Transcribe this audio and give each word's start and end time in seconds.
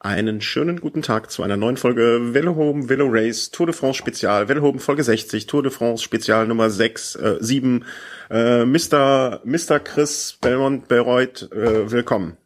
Einen 0.00 0.40
schönen 0.40 0.80
guten 0.80 1.02
Tag 1.02 1.28
zu 1.28 1.42
einer 1.42 1.56
neuen 1.56 1.76
Folge 1.76 2.32
Velohoben 2.32 2.88
Velo 2.88 3.08
Race 3.10 3.50
Tour 3.50 3.66
de 3.66 3.74
France 3.74 3.98
Spezial. 3.98 4.48
Velohoben 4.48 4.78
Folge 4.78 5.02
60, 5.02 5.46
Tour 5.46 5.64
de 5.64 5.72
France 5.72 6.04
Spezial 6.04 6.46
Nummer 6.46 6.70
6, 6.70 7.16
äh, 7.16 7.36
7. 7.40 7.84
Äh, 8.30 8.64
Mr. 8.64 9.40
Mr. 9.44 9.80
Chris 9.80 10.38
Belmont 10.40 10.86
Bereut, 10.86 11.50
äh, 11.50 11.90
willkommen. 11.90 12.36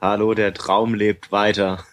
Hallo, 0.00 0.34
der 0.34 0.54
Traum 0.54 0.94
lebt 0.94 1.32
weiter. 1.32 1.84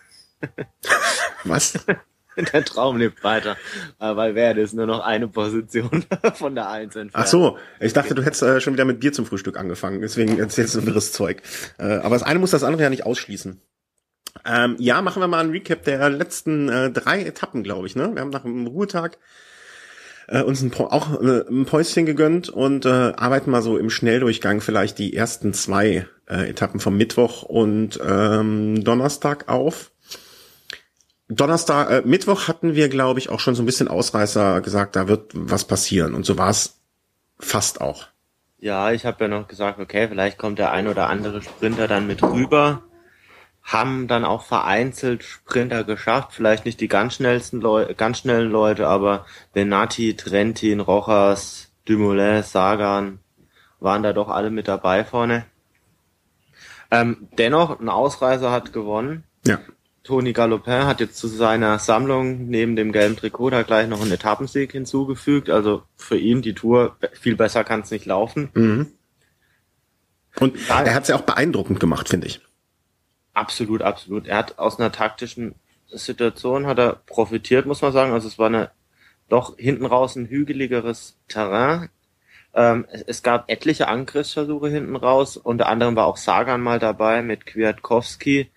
Was? 1.44 1.84
der 2.54 2.64
Traum 2.64 2.98
lebt 2.98 3.24
weiter. 3.24 3.58
Äh, 4.00 4.16
weil 4.16 4.36
Werde 4.36 4.62
ist 4.62 4.76
nur 4.76 4.86
noch 4.86 5.00
eine 5.00 5.28
Position 5.28 6.06
von 6.36 6.54
der 6.54 6.70
Eins 6.70 6.96
entfernt. 6.96 7.26
Ach 7.26 7.28
so, 7.28 7.58
ich 7.80 7.94
dachte, 7.94 8.14
du 8.14 8.24
hättest 8.24 8.44
äh, 8.44 8.62
schon 8.62 8.74
wieder 8.74 8.86
mit 8.86 9.00
Bier 9.00 9.14
zum 9.14 9.26
Frühstück 9.26 9.58
angefangen, 9.58 10.02
deswegen 10.02 10.38
erzählst 10.38 10.76
du 10.76 10.86
wirres 10.86 11.12
Zeug. 11.12 11.42
Äh, 11.80 11.86
aber 11.86 12.14
das 12.14 12.22
eine 12.22 12.38
muss 12.38 12.52
das 12.52 12.64
andere 12.64 12.84
ja 12.84 12.92
nicht 12.92 13.08
ausschließen. 13.08 13.60
Ähm, 14.44 14.76
ja, 14.80 15.02
machen 15.02 15.22
wir 15.22 15.28
mal 15.28 15.44
ein 15.44 15.52
Recap 15.52 15.84
der 15.84 16.10
letzten 16.10 16.70
äh, 16.70 16.92
drei 16.92 17.24
Etappen, 17.24 17.64
glaube 17.64 17.88
ich. 17.88 17.96
Ne? 17.96 18.12
Wir 18.14 18.22
haben 18.22 18.30
nach 18.30 18.44
dem 18.44 18.68
Ruhetag 18.68 19.18
äh, 20.28 20.42
uns 20.42 20.62
ein, 20.62 20.74
auch 20.74 21.22
äh, 21.22 21.46
ein 21.50 21.66
Päuschen 21.66 22.06
gegönnt 22.06 22.50
und 22.50 22.86
äh, 22.86 22.90
arbeiten 22.90 23.52
mal 23.52 23.62
so 23.62 23.78
im 23.78 23.90
Schnelldurchgang 23.90 24.62
vielleicht 24.62 25.00
die 25.00 25.16
ersten 25.16 25.54
zwei 25.54 26.08
äh, 26.28 26.50
Etappen 26.50 26.80
vom 26.80 26.98
Mittwoch 26.98 27.44
und 27.44 28.00
ähm, 28.06 28.84
Donnerstag 28.84 29.48
auf. 29.48 29.92
Donnerstag, 31.28 31.90
äh, 31.90 32.02
Mittwoch 32.06 32.48
hatten 32.48 32.76
wir, 32.76 32.90
glaube 32.90 33.20
ich, 33.20 33.30
auch 33.30 33.40
schon 33.40 33.56
so 33.56 33.64
ein 33.64 33.66
bisschen 33.66 33.88
Ausreißer 33.88 34.62
gesagt, 34.62 34.96
da 34.96 35.08
wird 35.08 35.32
was 35.34 35.66
passieren. 35.66 36.14
Und 36.14 36.26
so 36.26 36.38
war 36.38 36.50
es 36.50 36.80
fast 37.40 37.82
auch. 37.82 38.08
Ja, 38.60 38.92
ich 38.92 39.06
habe 39.06 39.24
ja 39.24 39.28
noch 39.28 39.48
gesagt, 39.48 39.80
okay, 39.80 40.08
vielleicht 40.08 40.38
kommt 40.38 40.60
der 40.60 40.72
ein 40.72 40.88
oder 40.88 41.10
andere 41.10 41.42
Sprinter 41.42 41.88
dann 41.88 42.08
mit 42.08 42.24
rüber 42.24 42.84
haben 43.66 44.08
dann 44.08 44.24
auch 44.26 44.44
vereinzelt 44.44 45.24
Sprinter 45.24 45.84
geschafft, 45.84 46.34
vielleicht 46.34 46.66
nicht 46.66 46.80
die 46.80 46.88
ganz 46.88 47.16
schnellsten 47.16 47.60
Leute, 47.60 47.96
ganz 47.96 48.20
schnellen 48.20 48.52
Leute, 48.52 48.88
aber 48.88 49.26
Benatti, 49.54 50.16
Trentin, 50.16 50.80
Rojas, 50.80 51.72
Dumoulin, 51.86 52.44
Sagan 52.44 53.20
waren 53.80 54.04
da 54.04 54.14
doch 54.14 54.30
alle 54.30 54.52
mit 54.52 54.68
dabei 54.68 55.04
vorne. 55.04 55.46
Ähm, 56.92 57.28
dennoch, 57.40 57.80
ein 57.80 57.90
Ausreißer 57.90 58.52
hat 58.52 58.72
gewonnen. 58.72 59.24
Ja. 59.46 59.60
Toni 60.04 60.34
Galopin 60.34 60.86
hat 60.86 61.00
jetzt 61.00 61.18
zu 61.18 61.28
seiner 61.28 61.80
Sammlung 61.80 62.48
neben 62.48 62.76
dem 62.76 62.92
gelben 62.92 63.16
Trikot 63.16 63.50
da 63.50 63.64
gleich 63.64 63.88
noch 63.88 64.02
einen 64.02 64.12
Etappensieg 64.12 64.72
hinzugefügt. 64.74 65.50
Also 65.50 65.82
für 65.98 66.18
ihn 66.18 66.44
die 66.44 66.54
Tour, 66.54 66.98
viel 67.14 67.36
besser 67.36 67.64
kann 67.64 67.82
es 67.82 67.90
nicht 67.90 68.06
laufen. 68.06 68.50
Mhm. 68.54 68.92
Und 70.40 70.56
er 70.70 70.94
hat 70.94 71.04
es 71.04 71.10
ja 71.10 71.16
auch 71.16 71.22
beeindruckend 71.22 71.80
gemacht, 71.80 72.10
finde 72.10 72.28
ich. 72.28 72.42
Absolut, 73.36 73.84
absolut. 73.84 74.26
Er 74.28 74.38
hat 74.38 74.58
aus 74.58 74.80
einer 74.80 74.92
taktischen 74.92 75.54
Situation 75.88 76.66
hat 76.66 76.80
er 76.80 77.02
profitiert, 77.06 77.66
muss 77.66 77.82
man 77.82 77.92
sagen. 77.92 78.12
Also 78.12 78.28
es 78.28 78.40
war 78.40 78.48
eine 78.48 78.72
doch 79.30 79.58
hinten 79.58 79.86
raus 79.86 80.16
ein 80.16 80.28
hügeligeres 80.28 81.18
Terrain. 81.28 81.90
Ähm, 82.54 82.86
es, 82.90 83.02
es, 83.04 83.24
gab 83.24 83.50
etliche 83.50 83.88
Angriffsversuche 83.88 84.70
hinten 84.70 84.96
raus. 84.96 85.38
Unter 85.38 85.68
anderem 85.68 85.96
war 85.96 86.06
auch 86.06 86.18
Sagan 86.18 86.62
mal 86.62 86.80
dabei 86.80 87.22
mit 87.22 87.46
Kwiatkowski. 87.46 88.50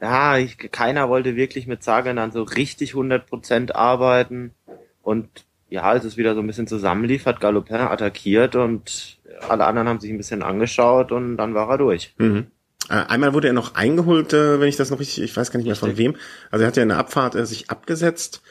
Ja, 0.00 0.38
ich, 0.38 0.58
keiner 0.72 1.08
wollte 1.08 1.36
wirklich 1.36 1.66
mit 1.66 1.82
Sagan 1.82 2.16
dann 2.16 2.32
so 2.32 2.42
richtig 2.42 2.94
100% 2.94 3.72
arbeiten. 3.72 4.54
Und 5.02 5.28
ja, 5.68 5.82
als 5.82 6.04
es 6.04 6.16
wieder 6.16 6.34
so 6.34 6.40
ein 6.40 6.46
bisschen 6.46 6.66
zusammenlief, 6.66 7.26
hat 7.26 7.40
Galopin 7.40 7.76
attackiert 7.76 8.56
und 8.56 9.18
alle 9.48 9.66
anderen 9.66 9.88
haben 9.88 10.00
sich 10.00 10.10
ein 10.10 10.16
bisschen 10.16 10.42
angeschaut 10.42 11.12
und 11.12 11.36
dann 11.36 11.54
war 11.54 11.68
er 11.68 11.78
durch. 11.78 12.14
Mhm. 12.18 12.46
Äh, 12.88 12.94
einmal 12.94 13.32
wurde 13.32 13.48
er 13.48 13.54
noch 13.54 13.74
eingeholt, 13.74 14.32
äh, 14.32 14.60
wenn 14.60 14.68
ich 14.68 14.76
das 14.76 14.90
noch 14.90 15.00
richtig, 15.00 15.24
ich 15.24 15.36
weiß 15.36 15.50
gar 15.50 15.58
nicht 15.58 15.66
mehr 15.66 15.76
von 15.76 15.96
wem. 15.96 16.16
Also 16.50 16.64
er 16.64 16.68
hat 16.68 16.76
ja 16.76 16.82
in 16.82 16.90
der 16.90 16.98
Abfahrt 16.98 17.34
äh, 17.34 17.46
sich 17.46 17.70
abgesetzt 17.70 18.42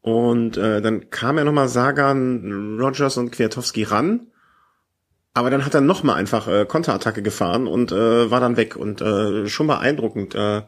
und 0.00 0.56
äh, 0.56 0.80
dann 0.80 1.10
kam 1.10 1.38
er 1.38 1.44
nochmal 1.44 1.68
Sagan, 1.68 2.78
Rogers 2.80 3.16
und 3.16 3.30
Kwiatowski 3.30 3.84
ran. 3.84 4.28
Aber 5.34 5.50
dann 5.50 5.64
hat 5.64 5.74
er 5.74 5.80
nochmal 5.80 6.16
einfach 6.16 6.48
äh, 6.48 6.66
Konterattacke 6.66 7.22
gefahren 7.22 7.68
und 7.68 7.92
äh, 7.92 8.30
war 8.30 8.40
dann 8.40 8.56
weg 8.56 8.74
und 8.74 9.00
äh, 9.00 9.46
schon 9.46 9.68
beeindruckend. 9.68 10.34
Äh, 10.34 10.62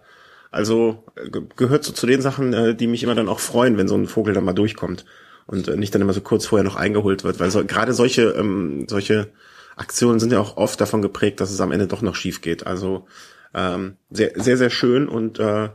also 0.52 1.04
äh, 1.16 1.30
gehört 1.56 1.84
so 1.84 1.92
zu 1.92 2.06
den 2.06 2.22
Sachen, 2.22 2.52
äh, 2.52 2.74
die 2.74 2.86
mich 2.86 3.02
immer 3.02 3.14
dann 3.14 3.28
auch 3.28 3.40
freuen, 3.40 3.76
wenn 3.78 3.88
so 3.88 3.96
ein 3.96 4.06
Vogel 4.06 4.34
dann 4.34 4.44
mal 4.44 4.52
durchkommt 4.52 5.04
und 5.46 5.66
äh, 5.66 5.76
nicht 5.76 5.94
dann 5.94 6.02
immer 6.02 6.12
so 6.12 6.20
kurz 6.20 6.46
vorher 6.46 6.64
noch 6.64 6.76
eingeholt 6.76 7.24
wird, 7.24 7.40
weil 7.40 7.50
so, 7.50 7.64
gerade 7.64 7.92
solche 7.92 8.30
ähm, 8.30 8.86
solche 8.88 9.32
Aktionen 9.80 10.20
sind 10.20 10.32
ja 10.32 10.40
auch 10.40 10.56
oft 10.58 10.80
davon 10.80 11.00
geprägt, 11.00 11.40
dass 11.40 11.50
es 11.50 11.60
am 11.60 11.72
Ende 11.72 11.86
doch 11.86 12.02
noch 12.02 12.14
schief 12.14 12.42
geht. 12.42 12.66
Also 12.66 13.06
ähm, 13.54 13.96
sehr, 14.10 14.32
sehr, 14.34 14.58
sehr 14.58 14.70
schön 14.70 15.08
und 15.08 15.38
äh, 15.38 15.70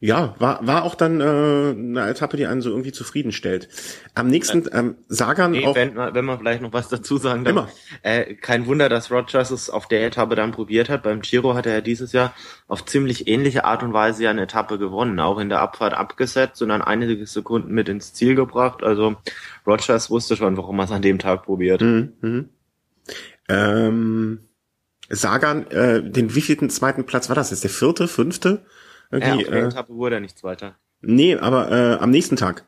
ja, 0.00 0.34
war, 0.38 0.66
war 0.66 0.84
auch 0.84 0.94
dann 0.94 1.20
äh, 1.20 1.24
eine 1.24 2.08
Etappe, 2.08 2.36
die 2.36 2.46
einen 2.46 2.60
so 2.60 2.68
irgendwie 2.68 2.92
zufriedenstellt. 2.92 3.68
Am 4.14 4.28
nächsten 4.28 4.68
ähm, 4.72 4.96
Sagan 5.08 5.52
nee, 5.52 5.66
auch. 5.66 5.74
Wenn 5.74 5.94
man, 5.94 6.14
wenn 6.14 6.24
man 6.26 6.38
vielleicht 6.38 6.60
noch 6.60 6.74
was 6.74 6.88
dazu 6.88 7.16
sagen 7.16 7.44
darf. 7.44 7.52
Immer. 7.52 7.68
Äh, 8.02 8.34
kein 8.34 8.66
Wunder, 8.66 8.88
dass 8.88 9.10
Rogers 9.10 9.50
es 9.50 9.70
auf 9.70 9.88
der 9.88 10.06
Etappe 10.06 10.34
dann 10.34 10.52
probiert 10.52 10.90
hat. 10.90 11.02
Beim 11.02 11.22
Giro 11.22 11.54
hat 11.54 11.64
er 11.66 11.74
ja 11.74 11.80
dieses 11.80 12.12
Jahr 12.12 12.34
auf 12.68 12.84
ziemlich 12.84 13.28
ähnliche 13.28 13.64
Art 13.64 13.82
und 13.82 13.94
Weise 13.94 14.24
ja 14.24 14.30
eine 14.30 14.42
Etappe 14.42 14.78
gewonnen, 14.78 15.18
auch 15.20 15.38
in 15.38 15.48
der 15.48 15.60
Abfahrt 15.60 15.94
abgesetzt 15.94 16.60
und 16.60 16.68
dann 16.68 16.82
einige 16.82 17.26
Sekunden 17.26 17.72
mit 17.72 17.88
ins 17.88 18.12
Ziel 18.12 18.34
gebracht. 18.34 18.82
Also 18.82 19.16
Rogers 19.66 20.10
wusste 20.10 20.36
schon, 20.36 20.56
warum 20.56 20.78
er 20.80 20.84
es 20.84 20.92
an 20.92 21.02
dem 21.02 21.18
Tag 21.18 21.44
probiert. 21.44 21.80
Mhm, 21.80 22.12
mh. 22.20 22.44
Ähm, 23.48 24.48
Sagan, 25.08 25.66
äh, 25.70 26.02
den 26.02 26.34
wievielten 26.34 26.70
zweiten 26.70 27.04
Platz 27.04 27.28
war 27.28 27.36
das 27.36 27.50
jetzt? 27.50 27.64
Der 27.64 27.70
vierte, 27.70 28.08
fünfte? 28.08 28.64
Irgendwie, 29.10 29.28
ja, 29.28 29.36
auf 29.36 29.44
der 29.44 29.62
äh, 29.62 29.66
Etappe 29.66 29.94
wurde 29.94 30.16
er 30.16 30.20
nicht 30.20 30.38
zweiter. 30.38 30.76
Nee, 31.00 31.36
aber 31.36 31.70
äh, 31.70 31.94
am 31.96 32.10
nächsten 32.10 32.36
Tag. 32.36 32.64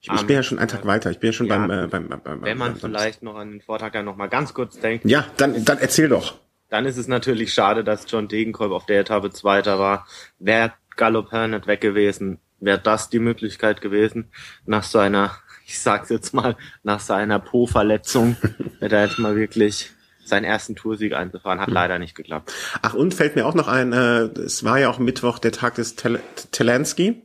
Ich, 0.00 0.12
ich 0.12 0.26
bin 0.26 0.36
ja 0.36 0.42
schon 0.42 0.58
einen 0.58 0.68
Tag 0.68 0.86
weiter. 0.86 1.10
Ich 1.10 1.18
bin 1.18 1.28
ja 1.28 1.32
schon 1.32 1.46
ja, 1.46 1.58
beim, 1.58 1.70
äh, 1.70 1.86
beim, 1.88 2.08
beim, 2.08 2.22
beim. 2.22 2.42
Wenn 2.42 2.58
man 2.58 2.72
beim, 2.72 2.80
vielleicht 2.80 3.22
noch 3.22 3.36
an 3.36 3.50
den 3.50 3.60
Vortag 3.60 3.94
ja 3.94 4.02
noch 4.02 4.16
mal 4.16 4.28
ganz 4.28 4.54
kurz 4.54 4.78
denkt. 4.78 5.04
Ja, 5.04 5.26
dann, 5.38 5.64
dann 5.64 5.78
erzähl 5.78 6.08
doch. 6.08 6.38
Dann 6.68 6.84
ist 6.84 6.98
es 6.98 7.08
natürlich 7.08 7.52
schade, 7.52 7.82
dass 7.82 8.04
John 8.08 8.28
Degenkolb 8.28 8.72
auf 8.72 8.86
der 8.86 9.00
Etappe 9.00 9.30
Zweiter 9.30 9.78
war. 9.78 10.06
Wäre 10.38 10.74
Galopin 10.96 11.50
nicht 11.52 11.66
weg 11.66 11.80
gewesen, 11.80 12.38
wäre 12.60 12.78
das 12.78 13.08
die 13.08 13.18
Möglichkeit 13.18 13.80
gewesen, 13.80 14.30
nach 14.66 14.84
seiner 14.84 15.32
ich 15.68 15.78
sag's 15.78 16.08
jetzt 16.08 16.32
mal, 16.32 16.56
nach 16.82 16.98
seiner 16.98 17.38
Po-Verletzung, 17.38 18.36
hätte 18.80 18.96
er 18.96 19.06
jetzt 19.06 19.18
mal 19.18 19.36
wirklich 19.36 19.90
seinen 20.28 20.44
ersten 20.44 20.76
Toursieg 20.76 21.14
einzufahren, 21.14 21.60
hat 21.60 21.68
hm. 21.68 21.74
leider 21.74 21.98
nicht 21.98 22.14
geklappt. 22.14 22.52
Ach, 22.82 22.94
und 22.94 23.14
fällt 23.14 23.36
mir 23.36 23.46
auch 23.46 23.54
noch 23.54 23.68
ein, 23.68 23.92
äh, 23.92 24.24
es 24.40 24.64
war 24.64 24.78
ja 24.78 24.90
auch 24.90 24.98
Mittwoch 24.98 25.38
der 25.38 25.52
Tag 25.52 25.74
des 25.76 25.96
Tel 25.96 26.20
Telensky. 26.52 27.22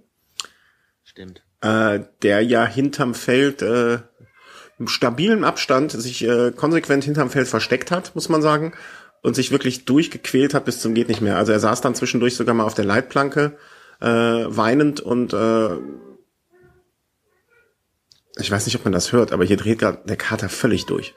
Stimmt. 1.04 1.44
Äh, 1.62 2.02
der 2.22 2.42
ja 2.42 2.66
hinterm 2.66 3.14
Feld 3.14 3.62
äh, 3.62 4.00
im 4.80 4.88
stabilen 4.88 5.44
Abstand 5.44 5.92
sich 5.92 6.28
äh, 6.28 6.52
konsequent 6.52 7.04
hinterm 7.04 7.30
Feld 7.30 7.48
versteckt 7.48 7.92
hat, 7.92 8.16
muss 8.16 8.30
man 8.30 8.42
sagen, 8.42 8.74
und 9.22 9.36
sich 9.36 9.52
wirklich 9.52 9.86
durchgequält 9.86 10.54
hat 10.54 10.66
bis 10.66 10.80
zum 10.80 10.94
geht 10.94 11.08
nicht 11.08 11.22
mehr. 11.22 11.38
Also 11.38 11.52
er 11.52 11.60
saß 11.60 11.82
dann 11.82 11.96
zwischendurch 11.96 12.36
sogar 12.36 12.54
mal 12.54 12.66
auf 12.66 12.74
der 12.74 12.86
Leitplanke, 12.86 13.58
äh, 14.02 14.08
weinend 14.08 15.00
und 15.00 15.34
äh, 15.34 15.78
ich 18.38 18.52
weiß 18.52 18.66
nicht, 18.66 18.76
ob 18.76 18.84
man 18.84 18.94
das 18.94 19.12
hört, 19.12 19.32
aber 19.32 19.46
hier 19.46 19.58
dreht 19.58 19.80
gerade 19.80 20.00
der 20.06 20.18
Kater 20.18 20.50
völlig 20.50 20.86
durch. 20.86 21.14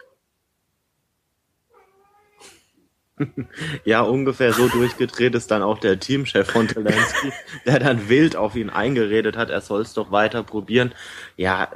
Ja, 3.85 4.03
ungefähr 4.03 4.53
so 4.53 4.69
durchgedreht 4.69 5.35
ist 5.35 5.51
dann 5.51 5.63
auch 5.63 5.79
der 5.79 5.99
Teamchef 5.99 6.51
von 6.51 6.69
Telensky, 6.69 7.33
der 7.67 7.79
dann 7.79 8.09
wild 8.09 8.37
auf 8.37 8.57
ihn 8.57 8.71
eingeredet 8.71 9.37
hat, 9.37 9.51
er 9.51 9.61
soll 9.61 9.83
es 9.83 9.95
doch 9.95 10.11
weiter 10.11 10.43
probieren. 10.43 10.93
Ja, 11.37 11.69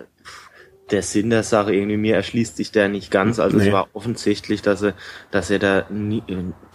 der 0.91 1.03
Sinn 1.03 1.31
der 1.31 1.45
Sache 1.45 1.73
irgendwie 1.73 1.97
mir 1.97 2.17
erschließt 2.17 2.57
sich 2.57 2.73
der 2.73 2.89
nicht 2.89 3.11
ganz. 3.11 3.39
Also 3.39 3.57
nee. 3.57 3.69
es 3.69 3.73
war 3.73 3.89
offensichtlich, 3.93 4.61
dass 4.63 4.83
er, 4.83 4.95
dass 5.31 5.51
er 5.51 5.59
da 5.59 5.87
nie, 5.89 6.23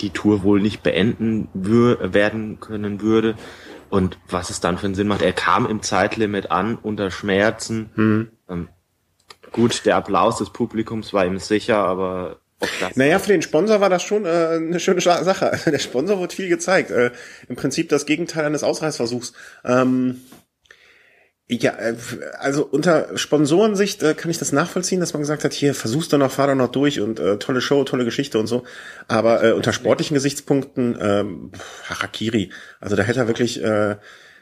die 0.02 0.09
Tour 0.09 0.44
wohl 0.44 0.62
nicht 0.62 0.84
beenden 0.84 1.50
wür 1.53 2.14
werden 2.14 2.59
können 2.59 3.02
würde. 3.02 3.36
Und 3.90 4.18
was 4.30 4.50
es 4.50 4.62
dann 4.62 4.78
für 4.78 4.86
einen 4.86 4.96
Sinn 4.96 5.08
macht, 5.08 5.22
er 5.22 5.34
kam 5.34 5.66
im 5.66 5.82
Zeitlimit 5.82 6.52
an 6.52 6.76
unter 6.76 7.12
Schmerzen. 7.12 7.90
Hm. 7.96 8.32
Ähm, 8.50 8.70
gut, 9.52 9.85
der 9.85 9.97
Applaus 9.97 10.38
des 10.38 10.50
Publikums 10.50 11.14
war 11.14 11.26
ihm 11.26 11.38
sicher, 11.38 11.79
aber 11.79 12.40
das 12.79 12.96
naja, 12.96 13.20
für 13.20 13.32
den 13.32 13.41
Sponsor 13.41 13.82
war 13.82 13.90
das 13.90 14.03
schon 14.03 14.26
äh, 14.26 14.29
eine 14.29 14.79
schöne 14.79 15.02
Sache. 15.02 15.59
Der 15.66 15.79
Sponsor 15.79 16.20
wird 16.20 16.34
viel 16.34 16.50
gezeigt. 16.50 16.91
Äh, 16.91 17.12
Im 17.47 17.56
Prinzip 17.56 17.90
das 17.90 18.06
Gegenteil 18.06 18.46
eines 18.46 18.64
Ausreißversuchs. 18.64 19.34
Ähm, 19.64 20.22
ja, 21.47 21.73
äh, 21.73 21.96
also 22.40 22.66
unter 22.66 23.17
Sponsorensicht 23.17 24.02
äh, 24.02 24.16
kann 24.16 24.32
ich 24.32 24.40
das 24.40 24.52
nachvollziehen, 24.52 25.00
dass 25.00 25.14
man 25.14 25.22
gesagt 25.22 25.44
hat, 25.44 25.53
hier 25.53 25.76
versuchst 25.76 26.12
du 26.12 26.17
noch, 26.17 26.32
fahr 26.32 26.47
doch 26.47 26.56
noch 26.56 26.72
durch 26.72 27.00
und 27.00 27.20
äh, 27.20 27.38
tolle 27.38 27.62
Show, 27.62 27.84
tolle 27.84 28.06
Geschichte 28.06 28.40
und 28.40 28.47
so. 28.47 28.64
Aber 29.08 29.44
äh, 29.44 29.52
unter 29.52 29.72
sportlichen 29.72 30.16
Gesichtspunkten 30.16 30.97
ähm, 31.00 31.52
Harakiri. 31.88 32.50
Also 32.79 32.96
da 32.96 33.03
hätte 33.03 33.20
er 33.20 33.28
wirklich, 33.28 33.64
äh, 33.64 33.97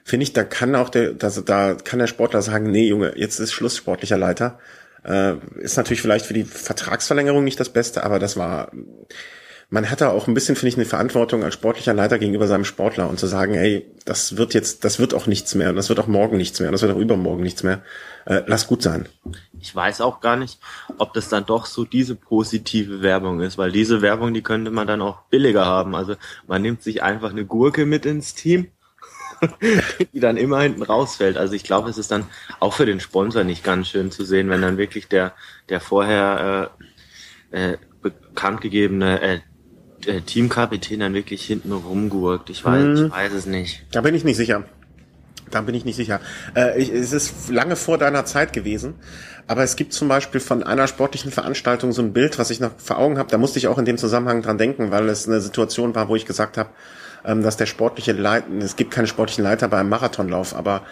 finde 0.06 0.24
ich, 0.24 0.31
da 0.31 0.46
kann 0.46 0.75
auch 0.75 0.90
der, 0.90 1.14
da, 1.14 1.30
da 1.30 1.74
kann 1.75 2.00
der 2.00 2.08
Sportler 2.08 2.42
sagen, 2.42 2.72
nee, 2.72 2.88
Junge, 2.88 3.14
jetzt 3.18 3.40
ist 3.40 3.52
Schluss, 3.52 3.75
sportlicher 3.75 4.18
Leiter. 4.18 4.60
Äh, 5.04 5.36
ist 5.58 5.78
natürlich 5.78 6.02
vielleicht 6.02 6.26
für 6.26 6.34
die 6.34 6.46
Vertragsverlängerung 6.46 7.44
nicht 7.44 7.60
das 7.60 7.70
Beste, 7.70 8.04
aber 8.04 8.20
das 8.20 8.38
war 8.38 8.72
man 9.74 9.90
hat 9.90 10.02
da 10.02 10.12
auch 10.12 10.28
ein 10.28 10.36
bisschen, 10.36 10.56
finde 10.56 10.70
ich, 10.70 10.76
eine 10.76 10.86
Verantwortung 10.86 11.44
als 11.44 11.56
sportlicher 11.56 11.96
Leiter 11.96 12.20
gegenüber 12.20 12.46
seinem 12.46 12.64
Sportler 12.64 13.10
und 13.10 13.20
zu 13.20 13.26
sagen, 13.26 13.56
hey, 13.56 13.92
das 14.06 14.38
wird 14.38 14.54
jetzt, 14.54 14.86
das 14.86 15.00
wird 15.00 15.16
auch 15.16 15.26
nichts 15.26 15.56
mehr, 15.56 15.74
das 15.74 15.90
wird 15.90 16.00
auch 16.00 16.06
morgen 16.06 16.38
nichts 16.38 16.60
mehr, 16.60 16.70
das 16.72 16.84
wird 16.84 16.94
auch 16.94 17.00
übermorgen 17.00 17.42
nichts 17.42 17.64
mehr. 17.64 17.82
Äh, 18.26 18.44
lass 18.46 18.68
gut 18.68 18.84
sein. 18.84 19.10
Ich 19.60 19.76
weiß 19.76 20.02
auch 20.02 20.22
gar 20.22 20.36
nicht, 20.36 20.60
ob 21.00 21.16
das 21.16 21.28
dann 21.28 21.48
doch 21.48 21.66
so 21.66 21.86
diese 21.86 22.14
positive 22.14 23.02
Werbung 23.02 23.42
ist, 23.42 23.58
weil 23.58 23.72
diese 23.72 24.04
Werbung, 24.04 24.36
die 24.36 24.44
könnte 24.44 24.70
man 24.70 24.86
dann 24.86 25.02
auch 25.02 25.24
billiger 25.32 25.66
haben. 25.66 25.96
Also 25.96 26.18
man 26.46 26.62
nimmt 26.62 26.84
sich 26.84 27.02
einfach 27.02 27.32
eine 27.32 27.44
Gurke 27.44 27.88
mit 27.88 28.06
ins 28.06 28.36
Team 28.36 28.68
die 30.13 30.19
dann 30.19 30.38
immer 30.38 30.62
hinten 30.62 30.84
rausfällt. 30.84 31.38
Also 31.38 31.54
ich 31.54 31.63
glaube, 31.63 31.90
es 31.90 31.98
ist 31.98 32.12
dann 32.12 32.25
auch 32.60 32.74
für 32.74 32.86
den 32.86 33.00
Sponsor 33.00 33.44
nicht 33.44 33.63
ganz 33.63 33.90
schön 33.90 34.12
zu 34.12 34.24
sehen, 34.24 34.50
wenn 34.50 34.62
dann 34.62 34.78
wirklich 34.78 35.07
der, 35.07 35.34
der 35.69 35.80
vorher 35.80 36.72
äh, 37.51 37.74
äh, 37.74 37.78
bekannt 38.01 38.62
gegebene 38.62 39.22
äh, 39.22 39.40
äh, 40.06 40.22
Teamkapitän 40.22 41.00
dann 41.00 41.13
wirklich 41.13 41.45
hinten 41.45 41.72
rumgurkt. 41.72 42.50
Ich 42.50 42.63
weiß, 42.63 43.00
hm. 43.00 43.06
ich 43.06 43.12
weiß 43.12 43.34
es 43.34 43.45
nicht. 43.45 43.86
Da 43.92 44.01
bin 44.01 44.16
ich 44.16 44.24
nicht 44.24 44.38
sicher. 44.38 44.63
Da 45.51 45.62
bin 45.62 45.75
ich 45.75 45.86
nicht 45.86 45.96
sicher. 45.96 46.19
Äh, 46.56 46.81
ich, 46.81 46.92
es 46.92 47.13
ist 47.13 47.50
lange 47.50 47.75
vor 47.75 47.98
deiner 47.98 48.25
Zeit 48.25 48.54
gewesen, 48.54 48.96
aber 49.48 49.63
es 49.63 49.75
gibt 49.75 49.94
zum 49.94 50.07
Beispiel 50.07 50.42
von 50.42 50.63
einer 50.63 50.88
sportlichen 50.88 51.31
Veranstaltung 51.31 51.92
so 51.92 52.01
ein 52.01 52.13
Bild, 52.13 52.39
was 52.39 52.50
ich 52.50 52.60
noch 52.60 52.72
vor 52.78 52.98
Augen 52.98 53.18
habe. 53.18 53.30
Da 53.30 53.38
musste 53.38 53.60
ich 53.60 53.68
auch 53.68 53.78
in 53.78 53.86
dem 53.86 53.98
Zusammenhang 53.98 54.42
dran 54.42 54.57
denken, 54.57 54.92
weil 54.92 55.07
es 55.10 55.28
eine 55.28 55.42
Situation 55.42 55.94
war, 55.96 56.10
wo 56.10 56.16
ich 56.16 56.25
gesagt 56.25 56.57
habe, 56.57 56.69
dass 57.24 57.58
der 57.58 57.66
sportliche 57.66 58.12
Leiter, 58.12 58.48
es 58.60 58.75
gibt 58.75 58.92
keine 58.92 59.08
sportlichen 59.08 59.44
Leiter 59.44 59.68
beim 59.68 59.90
Marathonlauf, 59.90 60.56
aber 60.56 60.84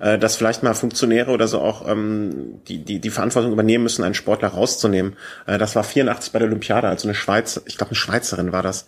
äh, 0.00 0.18
dass 0.18 0.36
vielleicht 0.36 0.62
mal 0.62 0.74
Funktionäre 0.74 1.30
oder 1.30 1.46
so 1.46 1.60
auch 1.60 1.86
ähm, 1.88 2.60
die, 2.68 2.84
die, 2.84 3.00
die 3.00 3.10
Verantwortung 3.10 3.52
übernehmen 3.52 3.84
müssen, 3.84 4.04
einen 4.04 4.14
Sportler 4.14 4.48
rauszunehmen. 4.48 5.16
Äh, 5.46 5.58
das 5.58 5.76
war 5.76 5.84
84 5.84 6.32
bei 6.32 6.38
der 6.38 6.48
Olympiade, 6.48 6.88
also 6.88 7.06
eine 7.06 7.14
Schweiz, 7.14 7.60
ich 7.66 7.76
glaube 7.76 7.90
eine 7.90 7.96
Schweizerin 7.96 8.52
war 8.52 8.62
das, 8.62 8.86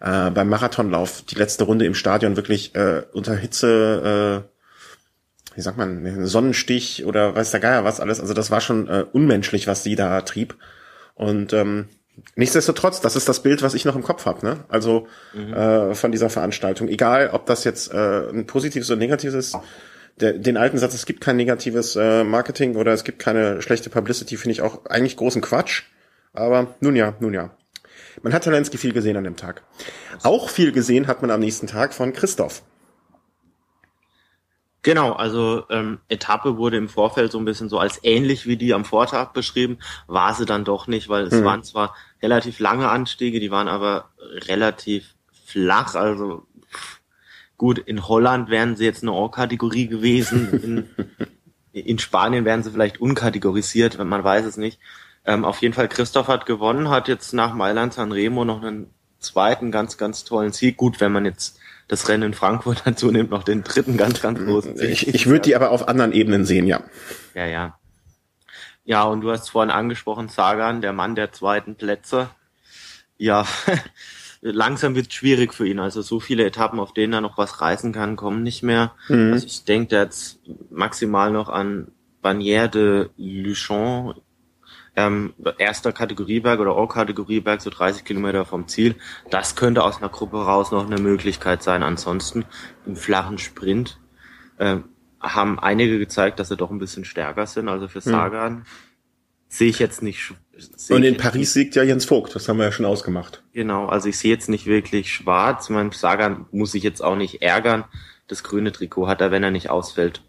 äh, 0.00 0.30
beim 0.30 0.48
Marathonlauf, 0.48 1.22
die 1.22 1.34
letzte 1.34 1.64
Runde 1.64 1.84
im 1.84 1.94
Stadion 1.94 2.36
wirklich 2.36 2.74
äh, 2.74 3.02
unter 3.12 3.34
Hitze, 3.34 4.44
äh, 4.44 5.56
wie 5.56 5.60
sagt 5.60 5.76
man, 5.76 6.26
Sonnenstich 6.26 7.04
oder 7.04 7.34
weiß 7.34 7.50
der 7.50 7.60
Geier 7.60 7.84
was 7.84 8.00
alles. 8.00 8.20
Also 8.20 8.32
das 8.32 8.50
war 8.50 8.60
schon 8.60 8.88
äh, 8.88 9.04
unmenschlich, 9.12 9.66
was 9.66 9.82
sie 9.82 9.96
da 9.96 10.20
trieb. 10.22 10.56
Und 11.14 11.52
ähm, 11.52 11.88
Nichtsdestotrotz, 12.36 13.00
das 13.00 13.16
ist 13.16 13.28
das 13.28 13.42
Bild, 13.42 13.62
was 13.62 13.74
ich 13.74 13.84
noch 13.84 13.96
im 13.96 14.02
Kopf 14.02 14.26
habe. 14.26 14.44
Ne? 14.44 14.64
Also 14.68 15.06
mhm. 15.34 15.52
äh, 15.54 15.94
von 15.94 16.12
dieser 16.12 16.30
Veranstaltung. 16.30 16.88
Egal, 16.88 17.30
ob 17.32 17.46
das 17.46 17.64
jetzt 17.64 17.92
äh, 17.92 18.28
ein 18.28 18.46
positives 18.46 18.90
oder 18.90 18.98
negatives 18.98 19.34
ist. 19.34 19.58
Der, 20.20 20.34
den 20.34 20.58
alten 20.58 20.76
Satz, 20.76 20.92
es 20.92 21.06
gibt 21.06 21.22
kein 21.22 21.36
negatives 21.36 21.96
äh, 21.96 22.22
Marketing 22.22 22.76
oder 22.76 22.92
es 22.92 23.02
gibt 23.02 23.18
keine 23.18 23.62
schlechte 23.62 23.88
Publicity, 23.88 24.36
finde 24.36 24.52
ich 24.52 24.60
auch 24.60 24.84
eigentlich 24.86 25.16
großen 25.16 25.40
Quatsch. 25.40 25.84
Aber 26.34 26.74
nun 26.80 26.96
ja, 26.96 27.14
nun 27.20 27.32
ja. 27.32 27.50
Man 28.22 28.34
hat 28.34 28.44
Talensky 28.44 28.76
viel 28.76 28.92
gesehen 28.92 29.16
an 29.16 29.24
dem 29.24 29.36
Tag. 29.36 29.62
Auch 30.22 30.50
viel 30.50 30.72
gesehen 30.72 31.06
hat 31.06 31.22
man 31.22 31.30
am 31.30 31.40
nächsten 31.40 31.66
Tag 31.66 31.94
von 31.94 32.12
Christoph. 32.12 32.62
Genau, 34.82 35.12
also 35.12 35.64
ähm, 35.70 36.00
Etappe 36.08 36.56
wurde 36.56 36.76
im 36.76 36.88
Vorfeld 36.88 37.30
so 37.30 37.38
ein 37.38 37.44
bisschen 37.44 37.68
so 37.68 37.78
als 37.78 38.00
ähnlich 38.02 38.46
wie 38.46 38.56
die 38.56 38.74
am 38.74 38.84
Vortag 38.84 39.32
beschrieben, 39.32 39.78
war 40.08 40.34
sie 40.34 40.44
dann 40.44 40.64
doch 40.64 40.88
nicht, 40.88 41.08
weil 41.08 41.26
es 41.26 41.34
mhm. 41.34 41.44
waren 41.44 41.62
zwar 41.62 41.94
relativ 42.20 42.58
lange 42.58 42.88
Anstiege, 42.88 43.38
die 43.38 43.52
waren 43.52 43.68
aber 43.68 44.10
relativ 44.48 45.14
flach, 45.46 45.94
also 45.94 46.46
gut, 47.56 47.78
in 47.78 48.08
Holland 48.08 48.50
wären 48.50 48.74
sie 48.74 48.84
jetzt 48.84 49.04
eine 49.04 49.12
O-Kategorie 49.12 49.86
gewesen, 49.86 50.88
in, 51.72 51.82
in 51.86 51.98
Spanien 52.00 52.44
wären 52.44 52.64
sie 52.64 52.72
vielleicht 52.72 53.00
unkategorisiert, 53.00 54.02
man 54.02 54.24
weiß 54.24 54.44
es 54.46 54.56
nicht. 54.56 54.80
Ähm, 55.24 55.44
auf 55.44 55.62
jeden 55.62 55.74
Fall, 55.74 55.86
Christoph 55.86 56.26
hat 56.26 56.44
gewonnen, 56.46 56.88
hat 56.88 57.06
jetzt 57.06 57.32
nach 57.34 57.54
Mailand 57.54 57.94
Sanremo 57.94 58.44
noch 58.44 58.62
einen 58.62 58.90
zweiten 59.20 59.70
ganz, 59.70 59.96
ganz 59.96 60.24
tollen 60.24 60.50
Sieg. 60.50 60.76
Gut, 60.76 61.00
wenn 61.00 61.12
man 61.12 61.24
jetzt 61.24 61.60
das 61.92 62.08
Rennen 62.08 62.22
in 62.22 62.34
Frankfurt 62.34 62.82
dazu 62.86 63.10
nimmt, 63.10 63.30
noch 63.30 63.42
den 63.42 63.62
dritten 63.62 63.98
ganz, 63.98 64.22
ganz 64.22 64.38
großen 64.38 64.78
Sieg. 64.78 64.90
Ich, 64.90 65.08
ich 65.14 65.26
würde 65.26 65.40
die 65.40 65.54
aber 65.54 65.70
auf 65.70 65.88
anderen 65.88 66.12
Ebenen 66.12 66.46
sehen, 66.46 66.66
ja. 66.66 66.82
Ja, 67.34 67.46
ja. 67.46 67.78
Ja, 68.84 69.04
und 69.04 69.20
du 69.20 69.30
hast 69.30 69.50
vorhin 69.50 69.70
angesprochen, 69.70 70.28
Sagan, 70.28 70.80
der 70.80 70.94
Mann 70.94 71.14
der 71.14 71.32
zweiten 71.32 71.76
Plätze. 71.76 72.30
Ja, 73.18 73.46
langsam 74.40 74.94
wird 74.94 75.08
es 75.08 75.14
schwierig 75.14 75.52
für 75.52 75.68
ihn. 75.68 75.78
Also 75.78 76.00
so 76.00 76.18
viele 76.18 76.46
Etappen, 76.46 76.80
auf 76.80 76.94
denen 76.94 77.12
er 77.12 77.20
noch 77.20 77.36
was 77.36 77.60
reißen 77.60 77.92
kann, 77.92 78.16
kommen 78.16 78.42
nicht 78.42 78.62
mehr. 78.62 78.92
Mhm. 79.08 79.34
Also 79.34 79.46
ich 79.46 79.64
denke 79.64 79.94
jetzt 79.94 80.40
maximal 80.70 81.30
noch 81.30 81.50
an 81.50 81.88
Barnier 82.22 82.68
de 82.68 83.10
Luchon 83.18 84.14
ähm, 84.94 85.32
erster 85.58 85.92
Kategorieberg 85.92 86.60
oder 86.60 86.76
O-Kategorieberg, 86.76 87.62
so 87.62 87.70
30 87.70 88.04
Kilometer 88.04 88.44
vom 88.44 88.68
Ziel. 88.68 88.96
Das 89.30 89.56
könnte 89.56 89.84
aus 89.84 89.98
einer 89.98 90.10
Gruppe 90.10 90.44
raus 90.44 90.70
noch 90.70 90.86
eine 90.86 91.00
Möglichkeit 91.00 91.62
sein. 91.62 91.82
Ansonsten 91.82 92.44
im 92.86 92.96
flachen 92.96 93.38
Sprint 93.38 93.98
äh, 94.58 94.76
haben 95.20 95.58
einige 95.58 95.98
gezeigt, 95.98 96.38
dass 96.38 96.48
sie 96.48 96.56
doch 96.56 96.70
ein 96.70 96.78
bisschen 96.78 97.04
stärker 97.04 97.46
sind. 97.46 97.68
Also 97.68 97.88
für 97.88 98.04
hm. 98.04 98.12
Sagan 98.12 98.52
hm. 98.56 98.62
sehe 99.48 99.70
ich 99.70 99.78
jetzt 99.78 100.02
nicht. 100.02 100.34
Und 100.90 101.02
in 101.04 101.16
Paris 101.16 101.54
siegt 101.54 101.74
ja 101.74 101.82
Jens 101.82 102.04
Vogt, 102.04 102.34
das 102.34 102.48
haben 102.48 102.58
wir 102.58 102.64
ja 102.64 102.72
schon 102.72 102.84
ausgemacht. 102.84 103.42
Genau, 103.54 103.86
also 103.86 104.08
ich 104.08 104.18
sehe 104.18 104.30
jetzt 104.30 104.50
nicht 104.50 104.66
wirklich 104.66 105.12
schwarz. 105.12 105.70
Mein 105.70 105.90
Sagan 105.92 106.46
muss 106.50 106.72
sich 106.72 106.82
jetzt 106.82 107.02
auch 107.02 107.16
nicht 107.16 107.40
ärgern. 107.40 107.84
Das 108.28 108.42
grüne 108.42 108.72
Trikot 108.72 109.08
hat 109.08 109.22
er, 109.22 109.30
wenn 109.30 109.42
er 109.42 109.50
nicht 109.50 109.70
ausfällt, 109.70 110.22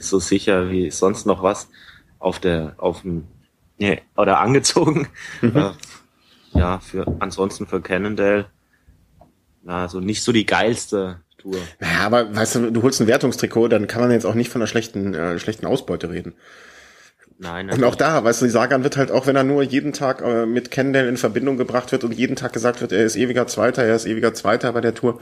so 0.00 0.18
sicher 0.18 0.70
wie 0.70 0.90
sonst 0.90 1.26
noch 1.26 1.42
was 1.42 1.68
auf 2.18 2.38
der 2.38 2.74
auf 2.78 3.02
dem 3.02 3.26
Nee, 3.78 4.02
oder 4.16 4.40
angezogen. 4.40 5.08
Mhm. 5.40 5.56
Äh, 5.56 5.70
ja, 6.58 6.78
für 6.78 7.06
ansonsten 7.18 7.66
für 7.66 7.80
Cannondale, 7.80 8.46
na, 9.62 9.88
so 9.88 10.00
nicht 10.00 10.22
so 10.22 10.30
die 10.30 10.46
geilste 10.46 11.20
Tour. 11.38 11.56
Naja, 11.80 12.00
aber 12.00 12.34
weißt 12.34 12.54
du, 12.56 12.70
du 12.70 12.82
holst 12.82 13.00
ein 13.00 13.06
Wertungstrikot, 13.06 13.68
dann 13.68 13.86
kann 13.86 14.00
man 14.00 14.10
jetzt 14.10 14.26
auch 14.26 14.34
nicht 14.34 14.50
von 14.50 14.60
einer 14.60 14.66
schlechten, 14.66 15.14
äh, 15.14 15.38
schlechten 15.38 15.66
Ausbeute 15.66 16.10
reden. 16.10 16.34
Nein, 17.36 17.68
und 17.68 17.82
auch 17.82 17.96
da, 17.96 18.22
weißt 18.22 18.42
du, 18.42 18.48
Sagan 18.48 18.84
wird 18.84 18.96
halt 18.96 19.10
auch, 19.10 19.26
wenn 19.26 19.34
er 19.34 19.42
nur 19.42 19.62
jeden 19.62 19.92
Tag 19.92 20.22
äh, 20.22 20.46
mit 20.46 20.70
Cannondale 20.70 21.08
in 21.08 21.16
Verbindung 21.16 21.56
gebracht 21.56 21.90
wird 21.90 22.04
und 22.04 22.12
jeden 22.12 22.36
Tag 22.36 22.52
gesagt 22.52 22.80
wird, 22.80 22.92
er 22.92 23.04
ist 23.04 23.16
ewiger 23.16 23.48
Zweiter, 23.48 23.82
er 23.82 23.96
ist 23.96 24.06
ewiger 24.06 24.34
Zweiter 24.34 24.72
bei 24.72 24.80
der 24.80 24.94
Tour. 24.94 25.18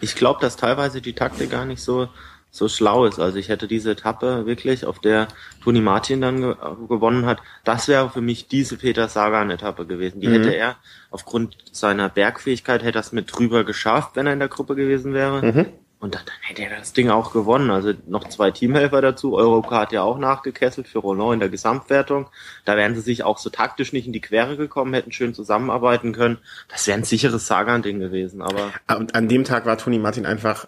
Ich 0.00 0.14
glaube, 0.14 0.40
dass 0.40 0.56
teilweise 0.56 1.02
die 1.02 1.12
Taktik 1.12 1.50
gar 1.50 1.66
nicht 1.66 1.82
so 1.82 2.08
so 2.52 2.68
schlau 2.68 3.06
ist. 3.06 3.18
Also 3.18 3.38
ich 3.38 3.48
hätte 3.48 3.66
diese 3.66 3.92
Etappe 3.92 4.44
wirklich, 4.44 4.84
auf 4.84 4.98
der 4.98 5.26
Toni 5.64 5.80
Martin 5.80 6.20
dann 6.20 6.42
ge 6.42 6.54
gewonnen 6.86 7.24
hat, 7.24 7.40
das 7.64 7.88
wäre 7.88 8.10
für 8.10 8.20
mich 8.20 8.46
diese 8.46 8.76
Peter 8.76 9.08
Sagan-Etappe 9.08 9.86
gewesen. 9.86 10.20
Die 10.20 10.28
mhm. 10.28 10.34
hätte 10.34 10.54
er 10.54 10.76
aufgrund 11.10 11.56
seiner 11.72 12.10
Bergfähigkeit 12.10 12.82
hätte 12.82 12.92
das 12.92 13.10
mit 13.12 13.34
drüber 13.34 13.64
geschafft, 13.64 14.16
wenn 14.16 14.26
er 14.26 14.34
in 14.34 14.38
der 14.38 14.48
Gruppe 14.48 14.76
gewesen 14.76 15.14
wäre. 15.14 15.42
Mhm. 15.42 15.66
Und 15.98 16.14
dann, 16.14 16.22
dann, 16.26 16.34
hätte 16.42 16.62
er 16.64 16.76
das 16.78 16.92
Ding 16.92 17.08
auch 17.08 17.32
gewonnen. 17.32 17.70
Also 17.70 17.94
noch 18.06 18.28
zwei 18.28 18.50
Teamhelfer 18.50 19.00
dazu. 19.00 19.34
Eurocar 19.34 19.82
hat 19.82 19.92
ja 19.92 20.02
auch 20.02 20.18
nachgekesselt 20.18 20.88
für 20.88 20.98
Roland 20.98 21.34
in 21.34 21.40
der 21.40 21.48
Gesamtwertung. 21.48 22.28
Da 22.66 22.76
wären 22.76 22.94
sie 22.94 23.00
sich 23.00 23.22
auch 23.22 23.38
so 23.38 23.48
taktisch 23.48 23.94
nicht 23.94 24.06
in 24.06 24.12
die 24.12 24.20
Quere 24.20 24.58
gekommen, 24.58 24.92
hätten 24.92 25.12
schön 25.12 25.32
zusammenarbeiten 25.32 26.12
können. 26.12 26.38
Das 26.68 26.86
wäre 26.86 26.98
ein 26.98 27.04
sicheres 27.04 27.46
Sagan-Ding 27.46 27.98
gewesen. 27.98 28.42
Aber 28.42 28.72
und 28.98 29.14
an 29.14 29.28
dem 29.28 29.44
Tag 29.44 29.64
war 29.64 29.78
Toni 29.78 29.98
Martin 29.98 30.26
einfach 30.26 30.66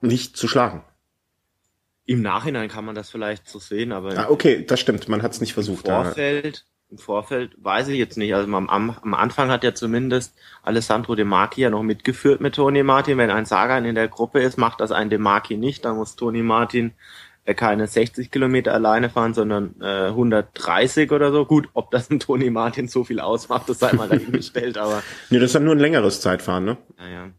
nicht 0.00 0.36
zu 0.36 0.48
schlagen. 0.48 0.84
Im 2.06 2.20
Nachhinein 2.20 2.68
kann 2.68 2.84
man 2.84 2.94
das 2.94 3.10
vielleicht 3.10 3.48
so 3.48 3.58
sehen, 3.58 3.92
aber. 3.92 4.18
Ah, 4.18 4.28
okay, 4.28 4.64
das 4.66 4.78
stimmt. 4.80 5.08
Man 5.08 5.22
hat 5.22 5.32
es 5.32 5.40
nicht 5.40 5.54
versucht. 5.54 5.86
Im 5.86 5.94
Vorfeld, 5.94 6.66
im 6.90 6.98
Vorfeld 6.98 7.56
weiß 7.56 7.88
ich 7.88 7.98
jetzt 7.98 8.18
nicht. 8.18 8.34
Also 8.34 8.54
am, 8.54 8.68
am 8.68 9.14
Anfang 9.14 9.50
hat 9.50 9.64
ja 9.64 9.74
zumindest 9.74 10.34
Alessandro 10.62 11.14
De 11.14 11.24
Marchi 11.24 11.62
ja 11.62 11.70
noch 11.70 11.82
mitgeführt 11.82 12.42
mit 12.42 12.56
Toni 12.56 12.82
Martin. 12.82 13.16
Wenn 13.16 13.30
ein 13.30 13.46
Sagan 13.46 13.86
in 13.86 13.94
der 13.94 14.08
Gruppe 14.08 14.40
ist, 14.40 14.58
macht 14.58 14.80
das 14.80 14.92
ein 14.92 15.08
De 15.08 15.18
Marchi 15.18 15.56
nicht. 15.56 15.86
Dann 15.86 15.96
muss 15.96 16.14
Toni 16.14 16.42
Martin 16.42 16.92
äh, 17.46 17.54
keine 17.54 17.86
60 17.86 18.30
Kilometer 18.30 18.74
alleine 18.74 19.08
fahren, 19.08 19.32
sondern 19.32 19.74
äh, 19.80 20.08
130 20.08 21.10
oder 21.10 21.32
so. 21.32 21.46
Gut, 21.46 21.70
ob 21.72 21.90
das 21.90 22.10
ein 22.10 22.20
Toni 22.20 22.50
Martin 22.50 22.86
so 22.86 23.04
viel 23.04 23.18
ausmacht, 23.18 23.66
das 23.70 23.78
sei 23.78 23.94
mal 23.94 24.08
dahingestellt, 24.10 24.76
aber. 24.76 25.02
nee, 25.30 25.38
das 25.38 25.46
ist 25.46 25.54
dann 25.54 25.64
nur 25.64 25.74
ein 25.74 25.80
längeres 25.80 26.20
Zeitfahren, 26.20 26.66
ne? 26.66 26.76
Naja. 26.98 27.30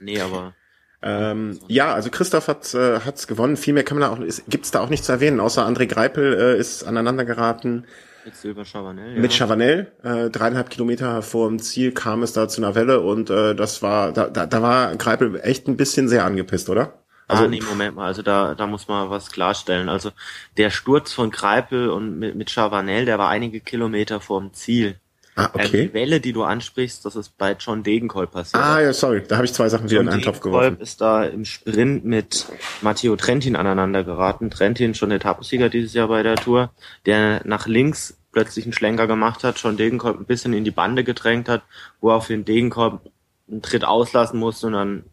Nee, 0.00 0.20
aber 0.20 0.54
ähm, 1.00 1.58
ja, 1.68 1.94
also 1.94 2.10
Christoph 2.10 2.48
hat 2.48 2.74
äh, 2.74 3.00
hat's 3.00 3.26
gewonnen. 3.26 3.56
Viel 3.56 3.74
mehr 3.74 3.84
kann 3.84 3.98
man 3.98 4.08
da 4.08 4.14
auch 4.14 4.42
gibt's 4.48 4.70
da 4.70 4.80
auch 4.80 4.88
nicht 4.88 5.04
zu 5.04 5.12
erwähnen, 5.12 5.40
außer 5.40 5.66
André 5.66 5.86
Greipel 5.86 6.34
äh, 6.34 6.58
ist 6.58 6.84
aneinander 6.84 7.24
geraten. 7.24 7.84
Mit 8.24 8.36
Silber 8.36 8.64
Chavanel, 8.64 9.14
ja. 9.14 9.20
Mit 9.20 9.32
Chavanel, 9.32 9.92
äh, 10.02 10.28
dreieinhalb 10.28 10.70
Kilometer 10.70 11.22
vor 11.22 11.48
dem 11.48 11.60
Ziel 11.60 11.92
kam 11.92 12.22
es 12.22 12.32
da 12.32 12.48
zu 12.48 12.60
einer 12.60 12.74
Welle 12.74 13.00
und 13.00 13.30
äh, 13.30 13.54
das 13.54 13.80
war, 13.80 14.12
da, 14.12 14.28
da, 14.28 14.46
da 14.46 14.60
war 14.60 14.96
Greipel 14.96 15.40
echt 15.42 15.68
ein 15.68 15.76
bisschen 15.76 16.08
sehr 16.08 16.24
angepisst, 16.24 16.68
oder? 16.68 16.98
Also, 17.28 17.44
ah, 17.44 17.48
nee, 17.48 17.60
Moment 17.60 17.94
mal, 17.94 18.06
also 18.06 18.22
da, 18.22 18.54
da 18.54 18.66
muss 18.66 18.88
man 18.88 19.10
was 19.10 19.30
klarstellen. 19.30 19.88
Also 19.88 20.10
der 20.56 20.70
Sturz 20.70 21.12
von 21.12 21.30
Greipel 21.30 21.90
und 21.90 22.18
mit, 22.18 22.34
mit 22.34 22.50
Chavanel, 22.50 23.04
der 23.04 23.18
war 23.18 23.28
einige 23.28 23.60
Kilometer 23.60 24.20
vor 24.20 24.40
dem 24.40 24.52
Ziel. 24.52 24.98
Ah, 25.38 25.52
ähm, 25.54 25.66
okay. 25.66 25.86
die 25.86 25.94
Welle, 25.94 26.20
die 26.20 26.32
du 26.32 26.42
ansprichst, 26.42 27.04
das 27.04 27.14
ist 27.14 27.38
bei 27.38 27.52
John 27.52 27.84
Degenkolb 27.84 28.32
passiert. 28.32 28.60
Ah, 28.60 28.80
ja, 28.80 28.92
sorry, 28.92 29.22
da 29.26 29.36
habe 29.36 29.46
ich 29.46 29.52
zwei 29.52 29.68
Sachen 29.68 29.88
wieder 29.88 30.00
in 30.00 30.08
einen 30.08 30.20
Topf 30.20 30.40
geworfen. 30.40 30.74
John 30.74 30.80
ist 30.80 31.00
da 31.00 31.24
im 31.24 31.44
Sprint 31.44 32.04
mit 32.04 32.46
Matteo 32.82 33.14
Trentin 33.14 33.54
aneinander 33.54 34.02
geraten. 34.02 34.50
Trentin 34.50 34.94
schon 34.94 35.12
Etappensieger 35.12 35.68
dieses 35.68 35.94
Jahr 35.94 36.08
bei 36.08 36.24
der 36.24 36.34
Tour, 36.34 36.72
der 37.06 37.42
nach 37.44 37.68
links 37.68 38.18
plötzlich 38.32 38.64
einen 38.64 38.72
Schlenker 38.72 39.06
gemacht 39.06 39.44
hat, 39.44 39.60
schon 39.60 39.76
Degenkolb 39.76 40.18
ein 40.18 40.26
bisschen 40.26 40.54
in 40.54 40.64
die 40.64 40.72
Bande 40.72 41.04
gedrängt 41.04 41.48
hat, 41.48 41.62
wo 42.00 42.10
er 42.10 42.16
auf 42.16 42.26
den 42.26 42.44
Degenkolb 42.44 43.00
einen 43.48 43.62
Tritt 43.62 43.84
auslassen 43.84 44.40
musste 44.40 44.66
und 44.66 44.72
dann 44.72 45.04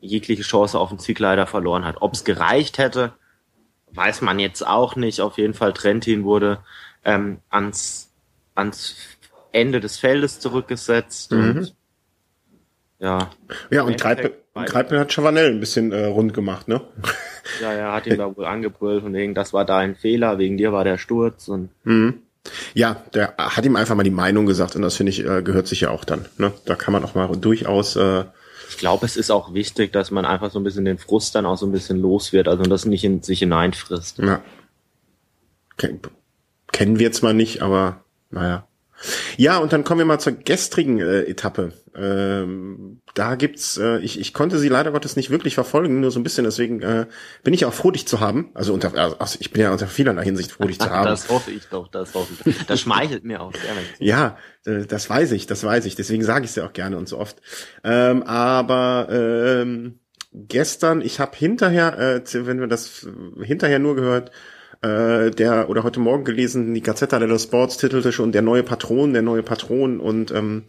jegliche 0.00 0.42
Chance 0.42 0.76
auf 0.76 0.88
den 0.88 0.98
Ziegleiter 0.98 1.46
verloren 1.46 1.84
hat. 1.84 1.98
Ob 2.00 2.14
es 2.14 2.24
gereicht 2.24 2.78
hätte, 2.78 3.12
weiß 3.92 4.22
man 4.22 4.40
jetzt 4.40 4.66
auch 4.66 4.96
nicht. 4.96 5.20
Auf 5.20 5.38
jeden 5.38 5.54
Fall 5.54 5.72
Trentin 5.72 6.24
wurde 6.24 6.58
ähm, 7.04 7.38
ans, 7.48 8.10
ans 8.56 8.96
Ende 9.52 9.80
des 9.80 9.98
Feldes 9.98 10.40
zurückgesetzt 10.40 11.32
mhm. 11.32 11.38
und 11.38 11.74
ja. 13.02 13.30
Ja, 13.70 13.82
und 13.82 14.00
Greipel, 14.00 14.32
Greipel 14.54 15.00
hat 15.00 15.12
Chavanel 15.12 15.50
ein 15.50 15.58
bisschen 15.58 15.90
äh, 15.90 16.04
rund 16.06 16.32
gemacht, 16.34 16.68
ne? 16.68 16.80
Ja, 17.60 17.72
er 17.72 17.92
hat 17.92 18.06
ihn 18.06 18.18
da 18.18 18.36
wohl 18.36 18.44
angebrüllt 18.44 19.02
und 19.02 19.14
wegen, 19.14 19.34
das 19.34 19.52
war 19.52 19.64
dein 19.64 19.96
Fehler, 19.96 20.38
wegen 20.38 20.56
dir 20.56 20.72
war 20.72 20.84
der 20.84 20.96
Sturz 20.96 21.48
und. 21.48 21.70
Mhm. 21.82 22.22
Ja, 22.72 23.02
der 23.14 23.34
hat 23.36 23.64
ihm 23.64 23.74
einfach 23.74 23.96
mal 23.96 24.04
die 24.04 24.10
Meinung 24.10 24.46
gesagt 24.46 24.76
und 24.76 24.82
das 24.82 24.96
finde 24.96 25.10
ich 25.10 25.24
äh, 25.24 25.42
gehört 25.42 25.66
sich 25.66 25.80
ja 25.80 25.90
auch 25.90 26.04
dann. 26.04 26.26
Ne? 26.38 26.52
Da 26.66 26.76
kann 26.76 26.92
man 26.92 27.04
auch 27.04 27.16
mal 27.16 27.26
durchaus. 27.36 27.96
Äh, 27.96 28.24
ich 28.68 28.78
glaube, 28.78 29.04
es 29.06 29.16
ist 29.16 29.30
auch 29.32 29.54
wichtig, 29.54 29.92
dass 29.92 30.12
man 30.12 30.24
einfach 30.24 30.52
so 30.52 30.60
ein 30.60 30.64
bisschen 30.64 30.84
den 30.84 30.98
Frust 30.98 31.34
dann 31.34 31.46
auch 31.46 31.58
so 31.58 31.66
ein 31.66 31.72
bisschen 31.72 32.00
los 32.00 32.32
wird, 32.32 32.46
also 32.46 32.62
das 32.62 32.84
nicht 32.84 33.02
in 33.02 33.22
sich 33.22 33.40
hineinfrisst. 33.40 34.18
Ja. 34.18 34.40
Kennen 36.70 36.98
wir 37.00 37.10
zwar 37.10 37.32
nicht, 37.32 37.60
aber 37.60 38.04
naja. 38.30 38.66
Ja, 39.36 39.58
und 39.58 39.72
dann 39.72 39.84
kommen 39.84 39.98
wir 39.98 40.04
mal 40.04 40.18
zur 40.18 40.32
gestrigen 40.32 40.98
äh, 40.98 41.22
Etappe. 41.22 41.72
Ähm, 41.94 43.02
da 43.14 43.34
gibt's, 43.34 43.76
äh, 43.76 43.98
ich, 43.98 44.18
ich 44.18 44.32
konnte 44.32 44.58
sie 44.58 44.68
leider 44.68 44.92
Gottes 44.92 45.16
nicht 45.16 45.30
wirklich 45.30 45.54
verfolgen, 45.54 46.00
nur 46.00 46.10
so 46.10 46.18
ein 46.18 46.22
bisschen, 46.22 46.44
deswegen 46.44 46.80
äh, 46.80 47.06
bin 47.42 47.52
ich 47.52 47.64
auch 47.66 47.74
froh, 47.74 47.90
dich 47.90 48.06
zu 48.06 48.20
haben. 48.20 48.50
Also 48.54 48.72
unter, 48.72 48.94
also 49.18 49.38
ich 49.40 49.50
bin 49.50 49.62
ja 49.62 49.72
unter 49.72 49.86
vielerlei 49.86 50.24
Hinsicht 50.24 50.52
froh, 50.52 50.64
dich 50.64 50.78
zu 50.78 50.90
haben. 50.90 51.06
Das 51.06 51.28
hoffe 51.28 51.50
ich 51.50 51.66
doch, 51.68 51.88
das 51.88 52.14
hoffe 52.14 52.32
ich. 52.44 52.66
Das 52.66 52.80
schmeichelt 52.80 53.24
mir 53.24 53.42
auch 53.42 53.52
sehr. 53.52 53.72
Ja, 53.98 54.38
äh, 54.64 54.86
das 54.86 55.10
weiß 55.10 55.32
ich, 55.32 55.46
das 55.46 55.64
weiß 55.64 55.84
ich. 55.84 55.94
Deswegen 55.94 56.24
sage 56.24 56.44
ich 56.44 56.50
es 56.50 56.56
ja 56.56 56.66
auch 56.66 56.72
gerne 56.72 56.96
und 56.96 57.08
so 57.08 57.18
oft. 57.18 57.36
Ähm, 57.84 58.22
aber 58.22 59.08
ähm, 59.10 59.98
gestern, 60.32 61.02
ich 61.02 61.20
habe 61.20 61.36
hinterher, 61.36 61.98
äh, 61.98 62.46
wenn 62.46 62.60
wir 62.60 62.68
das 62.68 63.06
hinterher 63.42 63.78
nur 63.78 63.96
gehört, 63.96 64.30
äh, 64.82 65.30
der 65.30 65.70
oder 65.70 65.84
heute 65.84 66.00
Morgen 66.00 66.24
gelesen, 66.24 66.74
die 66.74 66.82
Gazzetta 66.82 67.18
dello 67.18 67.38
Sports 67.38 67.76
titelte 67.76 68.12
schon 68.12 68.32
der 68.32 68.42
neue 68.42 68.62
Patron, 68.62 69.12
der 69.12 69.22
neue 69.22 69.42
Patron 69.42 70.00
und 70.00 70.30
ähm, 70.32 70.64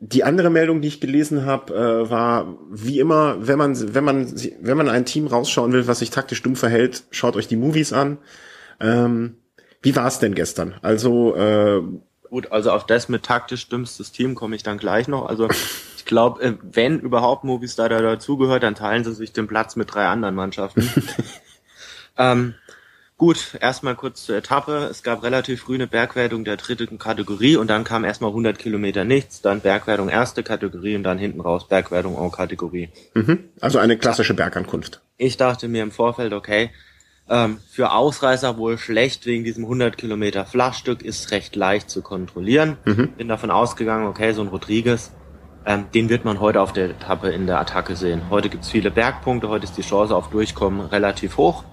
die 0.00 0.22
andere 0.22 0.48
Meldung, 0.48 0.80
die 0.80 0.88
ich 0.88 1.00
gelesen 1.00 1.44
habe, 1.44 1.74
äh, 1.74 2.10
war 2.10 2.58
wie 2.70 3.00
immer, 3.00 3.46
wenn 3.46 3.58
man 3.58 3.94
wenn 3.94 4.04
man 4.04 4.32
wenn 4.60 4.76
man 4.76 4.88
ein 4.88 5.04
Team 5.04 5.26
rausschauen 5.26 5.72
will, 5.72 5.86
was 5.86 5.98
sich 5.98 6.10
taktisch 6.10 6.42
dumm 6.42 6.56
verhält, 6.56 7.04
schaut 7.10 7.36
euch 7.36 7.48
die 7.48 7.56
Movies 7.56 7.92
an. 7.92 8.18
Ähm, 8.80 9.36
wie 9.82 9.94
war 9.94 10.06
es 10.06 10.18
denn 10.18 10.34
gestern? 10.34 10.74
Also 10.82 11.34
äh, 11.36 11.82
gut, 12.30 12.52
also 12.52 12.70
auf 12.70 12.86
das 12.86 13.08
mit 13.08 13.24
taktisch 13.24 13.68
dümmstes 13.68 14.12
Team 14.12 14.34
komme 14.34 14.56
ich 14.56 14.62
dann 14.62 14.78
gleich 14.78 15.08
noch. 15.08 15.26
Also 15.26 15.48
ich 15.96 16.04
glaube, 16.04 16.42
äh, 16.42 16.54
wenn 16.62 17.00
überhaupt 17.00 17.44
Movies 17.44 17.74
da 17.74 17.88
dazugehört, 17.88 18.62
dann 18.62 18.76
teilen 18.76 19.04
sie 19.04 19.14
sich 19.14 19.32
den 19.32 19.48
Platz 19.48 19.76
mit 19.76 19.92
drei 19.92 20.06
anderen 20.06 20.36
Mannschaften. 20.36 20.88
ähm, 22.16 22.54
Gut, 23.18 23.58
erstmal 23.60 23.96
kurz 23.96 24.24
zur 24.24 24.36
Etappe. 24.36 24.86
Es 24.88 25.02
gab 25.02 25.24
relativ 25.24 25.62
früh 25.62 25.74
eine 25.74 25.88
Bergwertung 25.88 26.44
der 26.44 26.56
dritten 26.56 26.98
Kategorie 26.98 27.56
und 27.56 27.68
dann 27.68 27.82
kam 27.82 28.04
erstmal 28.04 28.30
100 28.30 28.56
Kilometer 28.60 29.02
nichts, 29.04 29.42
dann 29.42 29.60
Bergwertung 29.60 30.08
erste 30.08 30.44
Kategorie 30.44 30.94
und 30.94 31.02
dann 31.02 31.18
hinten 31.18 31.40
raus 31.40 31.66
Bergwertung 31.66 32.16
en 32.16 32.30
Kategorie. 32.30 32.90
Mhm. 33.14 33.48
Also 33.60 33.80
eine 33.80 33.98
klassische 33.98 34.34
Bergankunft. 34.34 35.00
Ich 35.16 35.36
dachte 35.36 35.66
mir 35.66 35.82
im 35.82 35.90
Vorfeld, 35.90 36.32
okay, 36.32 36.70
ähm, 37.28 37.58
für 37.68 37.90
Ausreißer 37.90 38.56
wohl 38.56 38.78
schlecht 38.78 39.26
wegen 39.26 39.42
diesem 39.42 39.64
100 39.64 39.98
Kilometer 39.98 40.46
Flachstück 40.46 41.02
ist 41.02 41.32
recht 41.32 41.56
leicht 41.56 41.90
zu 41.90 42.02
kontrollieren. 42.02 42.78
Mhm. 42.84 43.14
Bin 43.16 43.26
davon 43.26 43.50
ausgegangen, 43.50 44.06
okay, 44.06 44.32
so 44.32 44.42
ein 44.42 44.48
Rodriguez, 44.48 45.10
ähm, 45.66 45.86
den 45.92 46.08
wird 46.08 46.24
man 46.24 46.38
heute 46.38 46.60
auf 46.60 46.72
der 46.72 46.90
Etappe 46.90 47.30
in 47.30 47.48
der 47.48 47.58
Attacke 47.58 47.96
sehen. 47.96 48.30
Heute 48.30 48.48
gibt's 48.48 48.70
viele 48.70 48.92
Bergpunkte, 48.92 49.48
heute 49.48 49.64
ist 49.64 49.76
die 49.76 49.82
Chance 49.82 50.14
auf 50.14 50.30
Durchkommen 50.30 50.82
relativ 50.82 51.36
hoch. 51.36 51.64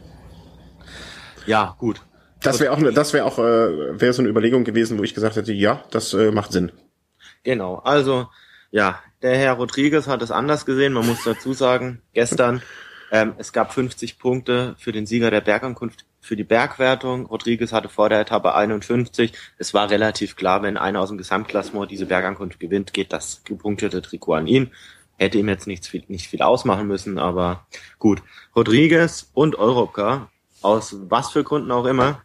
Ja, 1.45 1.75
gut. 1.79 2.01
Das 2.41 2.59
wäre 2.59 2.71
auch, 2.71 2.79
das 2.93 3.13
wäre 3.13 3.25
auch, 3.25 3.39
äh, 3.39 3.99
wäre 3.99 4.13
so 4.13 4.21
eine 4.21 4.29
Überlegung 4.29 4.63
gewesen, 4.63 4.99
wo 4.99 5.03
ich 5.03 5.13
gesagt 5.13 5.35
hätte, 5.35 5.53
ja, 5.53 5.83
das 5.91 6.13
äh, 6.13 6.31
macht 6.31 6.51
Sinn. 6.51 6.71
Genau. 7.43 7.75
Also, 7.77 8.27
ja, 8.71 8.99
der 9.21 9.37
Herr 9.37 9.53
Rodriguez 9.53 10.07
hat 10.07 10.21
es 10.21 10.31
anders 10.31 10.65
gesehen. 10.65 10.93
Man 10.93 11.07
muss 11.07 11.23
dazu 11.23 11.53
sagen, 11.53 12.01
gestern, 12.13 12.61
ähm, 13.11 13.33
es 13.37 13.53
gab 13.53 13.73
50 13.73 14.19
Punkte 14.19 14.75
für 14.77 14.91
den 14.91 15.05
Sieger 15.05 15.31
der 15.31 15.41
Bergankunft 15.41 16.05
für 16.21 16.35
die 16.35 16.43
Bergwertung. 16.43 17.25
Rodriguez 17.27 17.71
hatte 17.71 17.89
vor 17.89 18.09
der 18.09 18.19
Etappe 18.19 18.53
51. 18.53 19.33
Es 19.57 19.73
war 19.73 19.89
relativ 19.89 20.35
klar, 20.35 20.63
wenn 20.63 20.77
einer 20.77 20.99
aus 20.99 21.09
dem 21.09 21.17
Gesamtklassement 21.17 21.89
diese 21.89 22.07
Bergankunft 22.07 22.59
gewinnt, 22.59 22.93
geht 22.93 23.13
das 23.13 23.43
gepunktete 23.43 24.01
Trikot 24.01 24.33
an 24.33 24.47
ihn. 24.47 24.71
Hätte 25.17 25.37
ihm 25.37 25.47
jetzt 25.47 25.67
nicht 25.67 25.85
viel, 25.85 26.03
nicht 26.07 26.27
viel 26.27 26.41
ausmachen 26.41 26.87
müssen, 26.87 27.17
aber 27.19 27.65
gut. 27.99 28.21
Rodriguez 28.55 29.29
und 29.33 29.55
Europcar 29.55 30.29
aus 30.65 30.95
was 31.09 31.31
für 31.31 31.43
Gründen 31.43 31.71
auch 31.71 31.85
immer, 31.85 32.21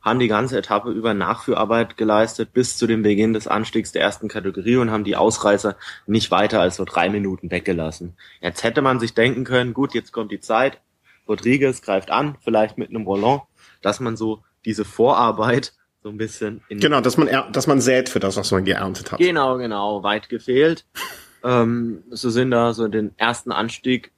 haben 0.00 0.18
die 0.18 0.28
ganze 0.28 0.58
Etappe 0.58 0.90
über 0.90 1.14
Nachführarbeit 1.14 1.96
geleistet 1.96 2.52
bis 2.52 2.76
zu 2.76 2.86
dem 2.86 3.02
Beginn 3.02 3.32
des 3.32 3.48
Anstiegs 3.48 3.90
der 3.90 4.02
ersten 4.02 4.28
Kategorie 4.28 4.76
und 4.76 4.90
haben 4.90 5.04
die 5.04 5.16
Ausreißer 5.16 5.76
nicht 6.06 6.30
weiter 6.30 6.60
als 6.60 6.76
so 6.76 6.84
drei 6.84 7.08
Minuten 7.08 7.50
weggelassen. 7.50 8.14
Jetzt 8.40 8.62
hätte 8.62 8.82
man 8.82 9.00
sich 9.00 9.14
denken 9.14 9.44
können, 9.44 9.72
gut, 9.72 9.94
jetzt 9.94 10.12
kommt 10.12 10.30
die 10.30 10.40
Zeit, 10.40 10.80
Rodriguez 11.26 11.80
greift 11.80 12.10
an, 12.10 12.36
vielleicht 12.42 12.76
mit 12.76 12.90
einem 12.90 13.06
Roland, 13.06 13.42
dass 13.80 13.98
man 13.98 14.16
so 14.16 14.42
diese 14.66 14.84
Vorarbeit 14.84 15.72
so 16.02 16.10
ein 16.10 16.18
bisschen 16.18 16.62
in 16.68 16.80
Genau, 16.80 17.00
dass 17.00 17.16
man 17.16 17.28
dass 17.52 17.66
man 17.66 17.80
sät 17.80 18.10
für 18.10 18.20
das, 18.20 18.36
was 18.36 18.50
man 18.50 18.66
geerntet 18.66 19.10
hat. 19.10 19.18
Genau, 19.18 19.56
genau, 19.56 20.02
weit 20.02 20.28
gefehlt. 20.28 20.84
ähm, 21.44 22.04
so 22.10 22.28
sind 22.28 22.50
da 22.50 22.74
so 22.74 22.88
den 22.88 23.12
ersten 23.16 23.52
Anstieg 23.52 24.12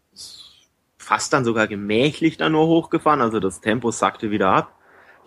fast 1.07 1.33
dann 1.33 1.45
sogar 1.45 1.69
gemächlich 1.69 2.37
dann 2.37 2.51
nur 2.51 2.67
hochgefahren, 2.67 3.21
also 3.21 3.39
das 3.39 3.61
Tempo 3.61 3.93
sackte 3.93 4.33
wieder 4.33 4.49
ab. 4.49 4.75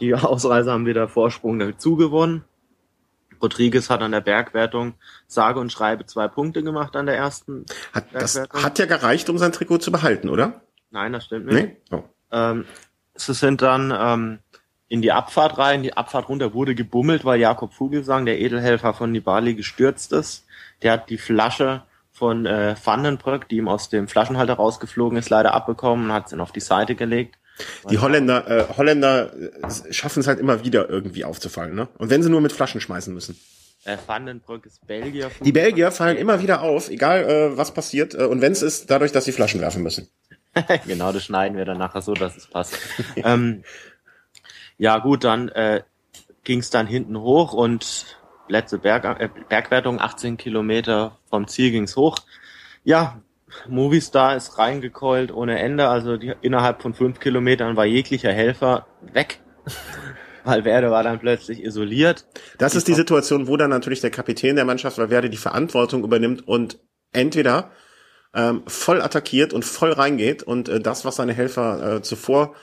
Die 0.02 0.14
Ausreißer 0.14 0.74
haben 0.74 0.86
wieder 0.86 1.08
Vorsprung 1.08 1.58
dazu 1.58 1.96
gewonnen. 1.96 2.44
Rodriguez 3.42 3.90
hat 3.90 4.02
an 4.02 4.12
der 4.12 4.20
Bergwertung 4.20 4.96
sage 5.26 5.58
und 5.62 5.72
schreibe 5.72 6.06
zwei 6.06 6.28
Punkte 6.28 6.64
gemacht 6.64 6.98
an 6.98 7.06
der 7.06 7.16
ersten. 7.16 7.66
Hat, 7.94 8.08
das 8.12 8.38
hat 8.38 8.78
ja 8.78 8.88
gereicht, 8.88 9.30
um 9.30 9.38
sein 9.38 9.54
Trikot 9.54 9.78
zu 9.78 9.94
behalten, 9.94 10.28
oder? 10.28 10.60
Nein, 10.92 11.14
das 11.14 11.24
stimmt 11.24 11.46
nicht. 11.46 11.70
Nee? 11.70 11.78
Oh. 11.92 12.04
Ähm, 12.30 12.66
sie 13.16 13.34
sind 13.34 13.62
dann 13.62 13.94
ähm, 13.98 14.40
in 14.90 15.02
die 15.02 15.14
Abfahrt 15.14 15.58
rein. 15.58 15.82
Die 15.82 15.96
Abfahrt 15.96 16.28
runter 16.28 16.54
wurde 16.54 16.76
gebummelt, 16.76 17.24
weil 17.24 17.40
Jakob 17.40 17.74
Vogelsang, 17.74 18.26
der 18.26 18.42
Edelhelfer 18.42 18.94
von 18.94 19.14
Nibali, 19.14 19.56
gestürzt 19.56 20.12
ist. 20.12 20.46
Der 20.82 20.92
hat 20.92 21.10
die 21.10 21.18
Flasche 21.18 21.84
von 22.20 22.46
äh, 22.46 22.76
Vandenbrück, 22.84 23.48
die 23.48 23.58
ihm 23.58 23.70
aus 23.70 23.90
dem 23.90 24.10
Flaschenhalter 24.10 24.56
rausgeflogen 24.56 25.18
ist, 25.18 25.30
leider 25.30 25.54
abbekommen 25.54 26.08
und 26.08 26.14
hat 26.14 26.26
es 26.26 26.32
dann 26.32 26.42
auf 26.42 26.52
die 26.52 26.60
Seite 26.60 26.96
gelegt. 26.96 27.36
Die 27.90 27.98
Holländer, 27.98 28.48
äh, 28.48 28.66
Holländer 28.78 29.32
äh, 29.34 29.94
schaffen 29.94 30.20
es 30.20 30.28
halt 30.28 30.40
immer 30.40 30.64
wieder 30.64 30.90
irgendwie 30.90 31.24
aufzufallen, 31.24 31.76
ne? 31.76 31.88
Und 31.98 32.10
wenn 32.10 32.22
sie 32.22 32.30
nur 32.30 32.42
mit 32.42 32.52
Flaschen 32.52 32.82
schmeißen 32.82 33.14
müssen. 33.14 33.40
Äh, 33.86 33.98
Vandenbrück 34.06 34.66
ist 34.66 34.86
Belgier. 34.86 35.32
Die 35.40 35.52
Belgier 35.54 35.92
fallen 35.92 36.18
immer 36.18 36.42
wieder 36.42 36.62
auf, 36.62 36.90
egal 36.90 37.24
äh, 37.24 37.58
was 37.58 37.74
passiert. 37.74 38.14
Äh, 38.14 38.26
und 38.26 38.42
wenn 38.42 38.52
es 38.52 38.62
ist, 38.62 38.92
dadurch, 38.92 39.14
dass 39.14 39.24
sie 39.24 39.32
Flaschen 39.32 39.62
werfen 39.62 39.82
müssen. 39.82 40.10
genau, 40.86 41.14
das 41.14 41.24
schneiden 41.24 41.58
wir 41.58 41.64
dann 41.64 41.78
nachher 41.78 42.02
so, 42.02 42.14
dass 42.14 42.36
es 42.36 42.48
passt. 42.48 42.78
ähm, 43.16 43.64
ja 44.78 44.98
gut, 44.98 45.24
dann 45.24 45.48
äh, 45.50 45.84
ging 46.44 46.60
es 46.60 46.70
dann 46.70 46.86
hinten 46.86 47.18
hoch 47.20 47.54
und 47.54 48.18
letzte 48.50 48.78
Berg, 48.78 49.06
äh, 49.06 49.30
Bergwertung, 49.48 50.00
18 50.00 50.38
Kilometer 50.38 51.18
vom 51.30 51.48
Ziel 51.48 51.72
ging's 51.72 51.96
hoch. 51.96 52.18
Ja, 52.84 53.22
Movistar 53.68 54.36
ist 54.36 54.58
reingekeult 54.58 55.32
ohne 55.32 55.60
Ende, 55.60 55.88
also 55.88 56.18
die, 56.18 56.34
innerhalb 56.42 56.82
von 56.82 56.94
fünf 56.94 57.20
Kilometern 57.20 57.76
war 57.76 57.86
jeglicher 57.86 58.32
Helfer 58.32 58.88
weg. 59.14 59.40
Valverde 60.44 60.90
war 60.90 61.04
dann 61.04 61.20
plötzlich 61.20 61.64
isoliert. 61.64 62.26
Das 62.58 62.76
ist 62.76 62.88
die 62.88 62.94
Situation, 62.94 63.48
wo 63.48 63.58
dann 63.58 63.70
natürlich 63.70 64.02
der 64.02 64.10
Kapitän 64.10 64.56
der 64.56 64.66
Mannschaft 64.66 64.98
Valverde 64.98 65.30
die 65.30 65.38
Verantwortung 65.38 66.04
übernimmt 66.04 66.48
und 66.48 66.80
entweder 67.12 67.72
ähm, 68.34 68.64
voll 68.68 69.02
attackiert 69.02 69.54
und 69.54 69.66
voll 69.66 69.92
reingeht 69.92 70.44
und 70.44 70.70
äh, 70.70 70.80
das, 70.80 71.04
was 71.06 71.18
seine 71.18 71.34
Helfer 71.34 71.98
äh, 71.98 72.02
zuvor 72.02 72.56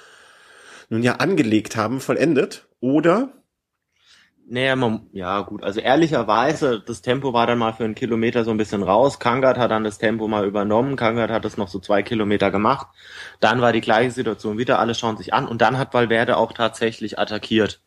nun 0.89 1.03
ja 1.03 1.17
angelegt 1.17 1.77
haben, 1.77 2.01
vollendet, 2.01 2.69
oder 2.81 3.33
naja, 4.49 4.77
man, 4.77 5.09
ja 5.13 5.41
gut, 5.41 5.65
also 5.65 5.81
ehrlicherweise, 5.81 6.81
das 6.81 7.03
Tempo 7.03 7.33
war 7.33 7.49
dann 7.49 7.59
mal 7.59 7.73
für 7.73 7.85
einen 7.85 7.97
Kilometer 7.97 8.45
so 8.45 8.53
ein 8.53 8.57
bisschen 8.57 8.85
raus. 8.85 9.19
Kangert 9.19 9.59
hat 9.59 9.73
dann 9.73 9.83
das 9.83 9.99
Tempo 9.99 10.29
mal 10.29 10.47
übernommen. 10.47 10.95
Kangert 10.95 11.31
hat 11.33 11.45
es 11.45 11.57
noch 11.57 11.67
so 11.69 11.81
zwei 11.81 12.03
Kilometer 12.05 12.53
gemacht. 12.53 12.87
Dann 13.41 13.61
war 13.61 13.73
die 13.73 13.81
gleiche 13.81 14.13
Situation 14.13 14.57
wieder, 14.57 14.79
alle 14.79 14.95
schauen 14.95 15.17
sich 15.17 15.35
an 15.35 15.49
und 15.49 15.63
dann 15.63 15.79
hat 15.79 15.95
Valverde 15.95 16.37
auch 16.37 16.53
tatsächlich 16.53 17.19
attackiert. 17.19 17.81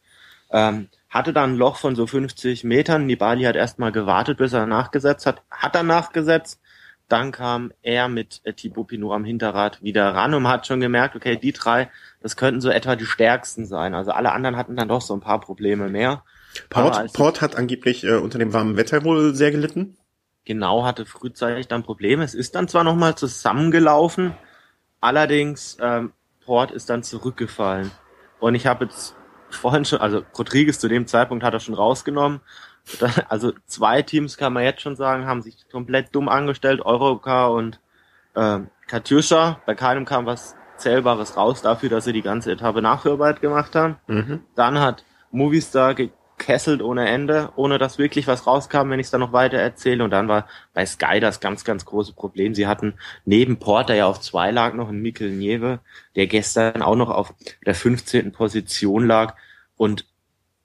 Ähm, 0.52 0.90
hatte 1.10 1.32
dann 1.32 1.54
ein 1.54 1.58
Loch 1.58 1.78
von 1.78 1.96
so 1.96 2.06
50 2.06 2.66
Metern. 2.66 3.06
Nibali 3.06 3.44
hat 3.44 3.56
erstmal 3.56 3.92
gewartet, 3.94 4.38
bis 4.38 4.52
er 4.52 4.66
nachgesetzt 4.66 5.26
hat. 5.26 5.42
Hat 5.50 5.76
dann 5.76 5.88
nachgesetzt. 5.88 6.60
Dann 7.08 7.32
kam 7.32 7.72
er 7.82 8.10
mit 8.10 8.42
äh, 8.44 8.54
Thibaut 8.54 8.88
Pinot 8.88 9.14
am 9.14 9.24
Hinterrad 9.24 9.82
wieder 9.82 10.14
ran 10.14 10.34
und 10.34 10.44
man 10.44 10.52
hat 10.52 10.68
schon 10.68 10.82
gemerkt, 10.82 11.16
okay, 11.16 11.38
die 11.38 11.54
drei, 11.54 11.90
das 12.22 12.36
könnten 12.36 12.62
so 12.62 12.70
etwa 12.70 12.96
die 12.96 13.06
stärksten 13.06 13.66
sein. 13.66 13.96
Also 13.96 14.12
alle 14.12 14.32
anderen 14.34 14.58
hatten 14.58 14.76
dann 14.76 14.90
doch 14.90 15.02
so 15.02 15.14
ein 15.16 15.22
paar 15.22 15.40
Probleme 15.40 15.90
mehr. 15.90 16.24
Port, 16.70 17.14
Port 17.14 17.42
hat 17.42 17.56
angeblich 17.56 18.04
äh, 18.04 18.16
unter 18.16 18.40
dem 18.40 18.54
warmen 18.54 18.78
Wetter 18.78 19.04
wohl 19.04 19.36
sehr 19.36 19.52
gelitten. 19.52 19.98
Genau, 20.46 20.84
hatte 20.84 21.06
frühzeitig 21.06 21.68
dann 21.68 21.84
Probleme. 21.84 22.24
Es 22.24 22.34
ist 22.34 22.56
dann 22.56 22.68
zwar 22.68 22.84
nochmal 22.84 23.16
zusammengelaufen, 23.16 24.34
allerdings 25.00 25.78
ähm, 25.80 26.14
Port 26.44 26.72
ist 26.72 26.90
dann 26.90 27.04
zurückgefallen. 27.04 27.92
Und 28.40 28.56
ich 28.56 28.66
habe 28.66 28.86
jetzt 28.86 29.16
vorhin 29.50 29.86
schon, 29.86 30.00
also 30.00 30.24
Rodriguez 30.38 30.80
zu 30.80 30.88
dem 30.88 31.08
Zeitpunkt 31.08 31.44
hat 31.44 31.54
er 31.54 31.60
schon 31.60 31.76
rausgenommen. 31.76 32.42
Also 33.28 33.52
zwei 33.68 34.02
Teams 34.02 34.36
kann 34.38 34.54
man 34.54 34.64
jetzt 34.64 34.82
schon 34.82 34.96
sagen, 34.96 35.28
haben 35.28 35.44
sich 35.44 35.70
komplett 35.70 36.16
dumm 36.16 36.28
angestellt, 36.28 36.82
Eurocar 36.82 37.52
und 37.52 37.80
äh, 38.34 38.62
Katjuscha. 38.88 39.62
Bei 39.68 39.76
keinem 39.76 40.06
kam 40.06 40.26
was 40.26 40.56
Zählbares 40.78 41.38
raus 41.38 41.62
dafür, 41.62 41.90
dass 41.90 42.06
sie 42.06 42.14
die 42.14 42.24
ganze 42.24 42.52
Etappe 42.52 42.82
Nachführarbeit 42.82 43.42
gemacht 43.42 43.76
haben. 43.76 43.98
Mhm. 44.08 44.42
Dann 44.56 44.80
hat 44.80 45.04
Movistar 45.30 45.94
gekesselt 46.50 46.82
ohne 46.82 47.08
Ende, 47.08 47.52
ohne 47.56 47.78
dass 47.78 48.00
wirklich 48.00 48.26
was 48.26 48.48
rauskam, 48.48 48.90
wenn 48.90 49.00
ich 49.00 49.08
es 49.08 49.12
dann 49.12 49.22
noch 49.22 49.34
weiter 49.34 49.58
erzähle. 49.58 50.04
Und 50.04 50.10
dann 50.10 50.28
war 50.28 50.48
bei 50.74 50.84
Sky 50.84 51.20
das 51.20 51.40
ganz, 51.40 51.64
ganz 51.64 51.86
große 51.86 52.14
Problem. 52.14 52.56
Sie 52.56 52.66
hatten 52.66 52.96
neben 53.24 53.60
Porter 53.60 53.94
ja 53.94 54.08
auf 54.08 54.20
zwei 54.20 54.50
lag 54.50 54.74
noch 54.74 54.90
einen 54.90 55.02
Mikkel 55.02 55.30
Nieve, 55.30 55.80
der 56.16 56.26
gestern 56.26 56.82
auch 56.82 56.96
noch 56.96 57.12
auf 57.12 57.36
der 57.66 57.76
15. 57.76 58.32
Position 58.32 59.06
lag 59.06 59.36
und 59.78 60.06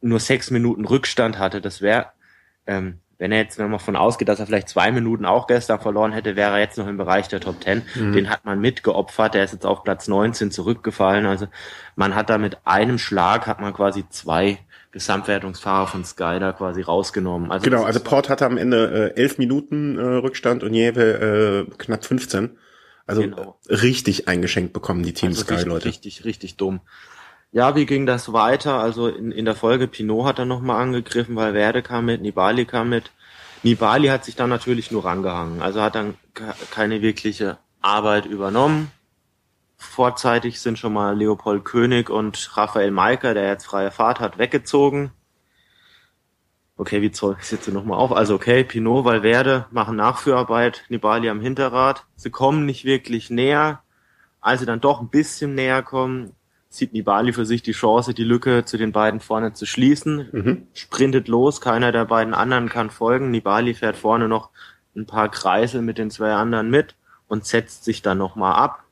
nur 0.01 0.21
sechs 0.21 0.51
Minuten 0.51 0.87
Rückstand 0.87 1.39
hatte. 1.39 1.61
Das 1.61 1.83
wäre, 1.83 2.07
ähm, 2.67 3.01
wenn 3.19 3.31
er 3.31 3.39
jetzt 3.39 3.59
nochmal 3.59 3.79
von 3.79 3.97
ausgeht, 3.97 4.29
dass 4.29 4.41
er 4.41 4.47
vielleicht 4.47 4.71
zwei 4.71 4.91
Minuten 4.91 5.27
auch 5.27 5.47
gestern 5.47 5.81
verloren 5.81 6.13
hätte, 6.13 6.35
wäre 6.35 6.53
er 6.53 6.61
jetzt 6.61 6.79
noch 6.79 6.89
im 6.89 6.97
Bereich 6.97 7.29
der 7.29 7.41
Top 7.41 7.61
Ten. 7.61 7.83
Mhm. 7.95 8.13
Den 8.15 8.31
hat 8.31 8.47
man 8.47 8.59
mitgeopfert. 8.59 9.35
Der 9.35 9.45
ist 9.45 9.53
jetzt 9.53 9.67
auf 9.67 9.85
Platz 9.85 10.09
19 10.09 10.51
zurückgefallen. 10.51 11.27
Also 11.27 11.47
man 11.95 12.15
hat 12.15 12.31
da 12.31 12.39
mit 12.39 12.67
einem 12.67 12.99
Schlag 12.99 13.47
hat 13.47 13.61
man 13.61 13.75
quasi 13.75 14.09
zwei 14.09 14.59
Gesamtwertungsfahrer 14.95 15.89
von 15.89 16.05
Sky 16.05 16.39
da 16.39 16.53
quasi 16.53 16.81
rausgenommen. 16.81 17.51
Also 17.51 17.65
genau, 17.65 17.83
also 17.83 17.99
Port 17.99 18.29
hatte 18.29 18.47
am 18.47 18.57
Ende 18.57 19.13
äh, 19.17 19.21
elf 19.21 19.39
Minuten 19.39 19.99
äh, 19.99 20.03
Rückstand 20.03 20.63
und 20.63 20.73
Jewe 20.73 21.67
äh, 21.69 21.75
knapp 21.79 22.05
15. 22.05 22.57
Also 23.05 23.23
genau. 23.23 23.59
richtig 23.69 24.29
eingeschenkt 24.29 24.73
bekommen 24.73 25.03
die 25.03 25.13
Team 25.13 25.31
also 25.31 25.43
Sky-Leute. 25.43 25.87
Richtig, 25.87 26.19
richtig, 26.19 26.25
richtig 26.25 26.57
dumm. 26.57 26.81
Ja, 27.51 27.75
wie 27.75 27.87
ging 27.87 28.07
das 28.07 28.33
weiter? 28.33 28.79
Also 28.79 29.09
in, 29.09 29.33
in 29.33 29.45
der 29.45 29.57
Folge 29.57 29.89
Pinot 29.89 30.27
hat 30.27 30.39
er 30.39 30.45
nochmal 30.45 30.81
angegriffen, 30.81 31.35
weil 31.35 31.55
Werde 31.55 31.83
kam 31.83 32.07
mit, 32.07 32.23
Nibali 32.23 32.65
kam 32.65 32.89
mit. 32.89 33.11
Nibali 33.65 34.09
hat 34.09 34.25
sich 34.25 34.37
dann 34.37 34.49
natürlich 34.49 34.93
nur 34.93 35.05
rangehangen, 35.05 35.61
also 35.61 35.83
hat 35.83 35.97
dann 35.97 36.15
keine 36.71 37.03
wirkliche 37.03 37.59
Arbeit 37.81 38.27
übernommen. 38.27 38.93
Vorzeitig 39.85 40.61
sind 40.61 40.79
schon 40.79 40.93
mal 40.93 41.17
Leopold 41.17 41.65
König 41.65 42.11
und 42.11 42.57
Raphael 42.57 42.91
Maiker, 42.91 43.35
der 43.35 43.49
jetzt 43.49 43.67
freie 43.67 43.91
Fahrt 43.91 44.19
hat, 44.19 44.39
weggezogen. 44.39 45.13
Okay, 46.77 47.03
wie 47.03 47.13
zoll 47.13 47.37
ich 47.41 47.51
jetzt 47.53 47.69
nochmal 47.69 47.99
auf? 47.99 48.13
Also 48.13 48.35
okay, 48.35 48.65
Pinot, 48.65 49.05
Valverde 49.05 49.67
machen 49.71 49.95
Nachführarbeit, 49.95 50.85
Nibali 50.89 51.29
am 51.29 51.41
Hinterrad. 51.41 52.07
Sie 52.17 52.31
kommen 52.31 52.67
nicht 52.67 52.85
wirklich 52.85 53.31
näher. 53.31 53.83
Als 54.41 54.61
sie 54.61 54.67
dann 54.67 54.81
doch 54.81 55.01
ein 55.01 55.09
bisschen 55.09 55.55
näher 55.55 55.83
kommen, 55.83 56.33
sieht 56.69 56.93
Nibali 56.93 57.33
für 57.33 57.47
sich 57.47 57.63
die 57.63 57.73
Chance, 57.73 58.15
die 58.15 58.25
Lücke 58.25 58.65
zu 58.65 58.77
den 58.77 58.91
beiden 58.91 59.21
vorne 59.21 59.53
zu 59.53 59.67
schließen. 59.67 60.29
Mhm. 60.33 60.67
Sprintet 60.73 61.29
los, 61.29 61.61
keiner 61.61 61.93
der 61.93 62.07
beiden 62.07 62.35
anderen 62.35 62.69
kann 62.69 62.91
folgen. 62.91 63.31
Nibali 63.31 63.75
fährt 63.75 63.97
vorne 63.97 64.27
noch 64.29 64.51
ein 64.97 65.07
paar 65.07 65.31
Kreisel 65.31 65.83
mit 65.83 65.99
den 65.99 66.11
zwei 66.11 66.33
anderen 66.33 66.71
mit 66.71 66.97
und 67.29 67.45
setzt 67.45 67.85
sich 67.85 68.03
dann 68.03 68.19
nochmal 68.19 68.55
ab 68.55 68.84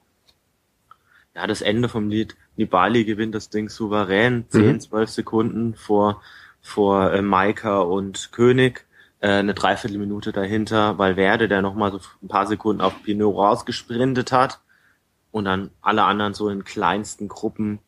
ja, 1.34 1.46
das 1.46 1.62
Ende 1.62 1.88
vom 1.88 2.08
Lied, 2.08 2.36
Nibali 2.56 3.04
gewinnt 3.04 3.34
das 3.34 3.48
Ding 3.48 3.68
souverän, 3.68 4.44
10, 4.48 4.66
mhm. 4.66 4.80
12 4.80 5.10
Sekunden 5.10 5.74
vor, 5.74 6.22
vor 6.60 7.12
äh, 7.12 7.22
Maika 7.22 7.80
und 7.80 8.30
König, 8.32 8.86
äh, 9.20 9.28
eine 9.28 9.54
Dreiviertelminute 9.54 10.32
dahinter, 10.32 10.98
weil 10.98 11.16
Werde, 11.16 11.48
der 11.48 11.62
nochmal 11.62 11.92
so 11.92 12.00
ein 12.22 12.28
paar 12.28 12.46
Sekunden 12.46 12.82
auf 12.82 13.02
Pinot 13.02 13.36
rausgesprintet 13.36 14.32
hat 14.32 14.60
und 15.30 15.46
dann 15.46 15.70
alle 15.80 16.04
anderen 16.04 16.34
so 16.34 16.48
in 16.48 16.64
kleinsten 16.64 17.28
Gruppen. 17.28 17.78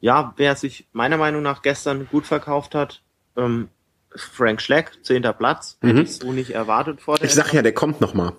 Ja, 0.00 0.34
wer 0.36 0.54
sich 0.54 0.86
meiner 0.92 1.16
Meinung 1.16 1.42
nach 1.42 1.62
gestern 1.62 2.06
gut 2.06 2.26
verkauft 2.26 2.74
hat, 2.74 3.02
ähm, 3.36 3.68
Frank 4.14 4.60
Schleck, 4.60 4.98
zehnter 5.02 5.32
Platz, 5.32 5.78
mhm. 5.80 5.88
hätte 5.88 6.02
ich 6.02 6.16
so 6.16 6.32
nicht 6.32 6.50
erwartet 6.50 7.00
vor 7.00 7.16
der 7.16 7.26
Ich 7.26 7.34
sag 7.34 7.52
ja, 7.52 7.62
der 7.62 7.74
kommt 7.74 8.00
nochmal. 8.00 8.32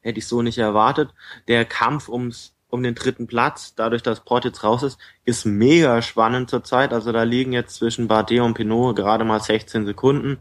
Hätte 0.00 0.18
ich 0.18 0.26
so 0.26 0.42
nicht 0.42 0.58
erwartet. 0.58 1.10
Der 1.46 1.64
Kampf 1.66 2.08
ums 2.08 2.54
um 2.70 2.82
den 2.82 2.94
dritten 2.94 3.26
Platz, 3.26 3.74
dadurch, 3.74 4.02
dass 4.02 4.20
Port 4.20 4.44
jetzt 4.44 4.64
raus 4.64 4.82
ist, 4.82 4.98
ist 5.24 5.44
mega 5.44 6.02
spannend 6.02 6.50
zurzeit. 6.50 6.92
Also 6.92 7.12
da 7.12 7.24
liegen 7.24 7.52
jetzt 7.52 7.76
zwischen 7.76 8.08
Bardet 8.08 8.40
und 8.40 8.54
Pinot 8.54 8.96
gerade 8.96 9.24
mal 9.24 9.40
16 9.40 9.86
Sekunden. 9.86 10.38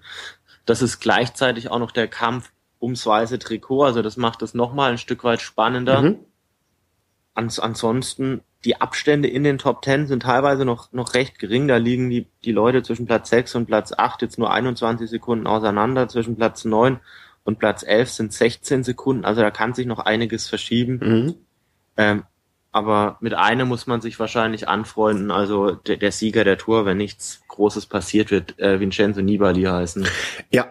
Das 0.66 0.82
ist 0.82 1.00
gleichzeitig 1.00 1.72
auch 1.72 1.80
noch 1.80 1.92
der 1.92 2.08
Kampf 2.08 2.52
ums 2.82 3.06
weiße 3.06 3.40
Trikot, 3.40 3.84
also 3.84 4.02
das 4.02 4.18
macht 4.18 4.42
es 4.42 4.54
nochmal 4.54 4.92
ein 4.92 4.98
Stück 4.98 5.24
weit 5.24 5.42
spannender. 5.42 6.02
Mhm. 6.02 6.20
Ans 7.34 7.60
ansonsten, 7.60 8.42
die 8.66 8.80
Abstände 8.82 9.28
in 9.28 9.44
den 9.44 9.58
Top 9.58 9.84
10 9.84 10.08
sind 10.08 10.24
teilweise 10.24 10.66
noch, 10.66 10.92
noch 10.92 11.14
recht 11.14 11.40
gering. 11.40 11.68
Da 11.68 11.78
liegen 11.78 12.10
die, 12.10 12.28
die 12.44 12.52
Leute 12.52 12.84
zwischen 12.84 13.06
Platz 13.06 13.30
6 13.30 13.56
und 13.56 13.66
Platz 13.66 13.94
8 13.98 14.22
jetzt 14.22 14.38
nur 14.38 14.52
21 14.52 15.10
Sekunden 15.10 15.48
auseinander. 15.48 16.08
Zwischen 16.10 16.36
Platz 16.36 16.66
9 16.66 17.00
und 17.44 17.60
Platz 17.60 17.84
11 17.84 18.10
sind 18.10 18.34
16 18.34 18.84
Sekunden. 18.84 19.24
Also 19.24 19.42
da 19.42 19.52
kann 19.52 19.74
sich 19.74 19.86
noch 19.86 20.00
einiges 20.00 20.50
verschieben. 20.50 21.00
Mhm. 21.02 21.36
Ähm, 22.00 22.24
aber 22.72 23.18
mit 23.20 23.34
einem 23.34 23.68
muss 23.68 23.88
man 23.88 24.00
sich 24.00 24.20
wahrscheinlich 24.20 24.68
anfreunden. 24.68 25.32
Also 25.32 25.72
der, 25.72 25.98
der 25.98 26.12
Sieger 26.12 26.44
der 26.44 26.58
Tour, 26.58 26.86
wenn 26.86 26.98
nichts 26.98 27.42
Großes 27.50 27.88
passiert, 27.88 28.32
wird 28.32 28.58
äh, 28.60 28.80
Vincenzo 28.80 29.22
Nibali 29.22 29.64
heißen. 29.64 30.08
Ja, 30.50 30.68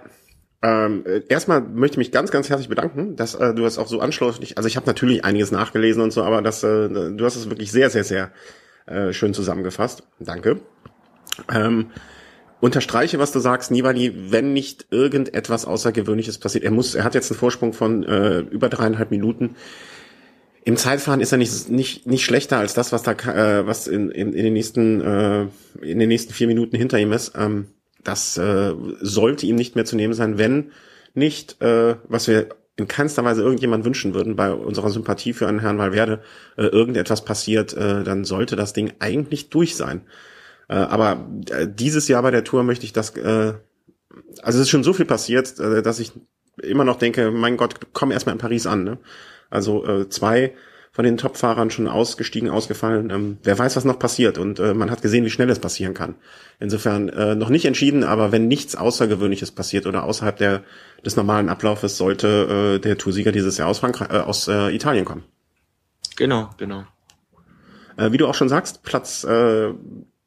ähm, 0.62 1.04
erstmal 1.28 1.60
möchte 1.60 1.94
ich 1.94 1.98
mich 1.98 2.12
ganz, 2.12 2.30
ganz 2.30 2.48
herzlich 2.48 2.68
bedanken, 2.68 3.14
dass 3.14 3.34
äh, 3.34 3.54
du 3.54 3.62
das 3.62 3.78
auch 3.78 3.86
so 3.86 4.00
anschlusslich, 4.00 4.56
also 4.56 4.66
ich 4.66 4.76
habe 4.76 4.86
natürlich 4.86 5.24
einiges 5.24 5.52
nachgelesen 5.52 6.02
und 6.02 6.12
so, 6.12 6.22
aber 6.24 6.42
das, 6.42 6.64
äh, 6.64 6.88
du 6.88 7.24
hast 7.24 7.36
es 7.36 7.48
wirklich 7.48 7.70
sehr, 7.70 7.90
sehr, 7.90 8.02
sehr 8.02 8.32
äh, 8.86 9.12
schön 9.12 9.34
zusammengefasst. 9.34 10.02
Danke. 10.18 10.60
Ähm, 11.52 11.90
unterstreiche, 12.60 13.20
was 13.20 13.30
du 13.30 13.38
sagst, 13.38 13.70
Nibali, 13.70 14.32
wenn 14.32 14.52
nicht 14.52 14.86
irgendetwas 14.90 15.64
Außergewöhnliches 15.64 16.38
passiert, 16.38 16.64
er 16.64 16.72
muss, 16.72 16.94
er 16.96 17.04
hat 17.04 17.14
jetzt 17.14 17.30
einen 17.30 17.38
Vorsprung 17.38 17.72
von 17.72 18.02
äh, 18.02 18.38
über 18.38 18.68
dreieinhalb 18.68 19.10
Minuten. 19.10 19.54
Im 20.68 20.76
Zeitfahren 20.76 21.22
ist 21.22 21.33
er 21.33 21.38
nicht, 21.38 21.70
nicht, 21.70 22.07
nicht 22.07 22.26
schlechter 22.26 22.59
als 22.59 22.74
das, 22.74 22.92
was 22.92 23.02
da, 23.02 23.12
äh, 23.12 23.66
was 23.66 23.87
in, 23.87 24.11
in, 24.11 24.35
in 24.35 24.44
den 24.44 24.52
nächsten, 24.52 25.00
äh, 25.00 25.46
in 25.81 25.98
den 25.98 26.11
nächsten 26.11 26.35
vier 26.35 26.46
Minuten 26.46 26.76
hinter 26.76 26.98
ihm 26.98 27.11
ist. 27.11 27.33
Ähm, 27.38 27.68
das 28.04 28.37
äh, 28.37 28.74
sollte 29.00 29.46
ihm 29.46 29.57
nicht 29.57 29.76
mehr 29.76 29.87
zu 29.87 29.96
nehmen 29.96 30.12
sein, 30.12 30.37
wenn 30.37 30.72
nicht, 31.14 31.62
äh, 31.62 31.96
was 32.07 32.28
wir 32.28 32.50
in 32.76 32.87
keinster 32.87 33.24
Weise 33.24 33.40
irgendjemand 33.40 33.87
wünschen 33.87 34.12
würden 34.12 34.37
bei 34.37 34.52
unserer 34.52 34.90
Sympathie 34.90 35.33
für 35.33 35.48
einen 35.48 35.61
Herrn 35.61 35.78
Valverde, 35.78 36.20
äh, 36.59 36.66
irgendetwas 36.66 37.24
passiert, 37.24 37.72
äh, 37.72 38.04
dann 38.04 38.26
sollte 38.26 38.54
das 38.54 38.74
Ding 38.74 38.92
eigentlich 38.98 39.48
durch 39.48 39.74
sein. 39.74 40.02
Äh, 40.68 40.74
aber 40.74 41.31
äh, 41.48 41.66
dieses 41.66 42.09
Jahr 42.09 42.20
bei 42.20 42.31
der 42.31 42.44
Tour 42.44 42.62
möchte 42.62 42.85
ich 42.85 42.92
das, 42.92 43.16
äh, 43.16 43.54
also 44.42 44.59
es 44.59 44.64
ist 44.64 44.68
schon 44.68 44.85
so 44.85 44.92
viel 44.92 45.07
passiert, 45.07 45.59
äh, 45.61 45.81
dass 45.81 45.98
ich 45.98 46.12
immer 46.62 46.85
noch 46.85 46.98
denke, 46.98 47.31
mein 47.31 47.57
Gott, 47.57 47.76
komm 47.94 48.11
erstmal 48.11 48.35
in 48.35 48.40
Paris 48.40 48.66
an. 48.66 48.85
Ne? 48.85 48.98
Also 49.50 49.87
äh, 49.87 50.08
zwei 50.08 50.54
von 50.90 51.04
den 51.04 51.16
Top-Fahrern 51.16 51.70
schon 51.70 51.87
ausgestiegen, 51.87 52.50
ausgefallen. 52.50 53.11
Ähm, 53.11 53.38
wer 53.44 53.58
weiß, 53.58 53.76
was 53.76 53.84
noch 53.84 53.98
passiert. 53.98 54.37
Und 54.37 54.58
äh, 54.58 54.74
man 54.74 54.90
hat 54.90 55.00
gesehen, 55.00 55.24
wie 55.24 55.30
schnell 55.30 55.48
es 55.48 55.61
passieren 55.61 55.94
kann. 55.94 56.16
Insofern 56.58 57.08
äh, 57.08 57.34
noch 57.34 57.50
nicht 57.50 57.66
entschieden, 57.66 58.02
aber 58.02 58.32
wenn 58.32 58.48
nichts 58.48 58.74
Außergewöhnliches 58.74 59.52
passiert 59.52 59.87
oder 59.87 60.02
außerhalb 60.02 60.37
der, 60.37 60.64
des 61.04 61.16
normalen 61.16 61.48
Ablaufes, 61.48 61.96
sollte 61.96 62.76
äh, 62.76 62.78
der 62.80 62.98
Toursieger 62.98 63.30
dieses 63.30 63.58
Jahr 63.58 63.68
aus, 63.68 63.78
Frankreich, 63.78 64.11
äh, 64.11 64.22
aus 64.22 64.48
äh, 64.48 64.74
Italien 64.74 65.04
kommen. 65.04 65.24
Genau, 66.16 66.50
genau. 66.58 66.84
Äh, 67.96 68.11
wie 68.11 68.16
du 68.16 68.26
auch 68.26 68.34
schon 68.34 68.48
sagst, 68.48 68.82
Platz 68.82 69.22
äh, 69.24 69.72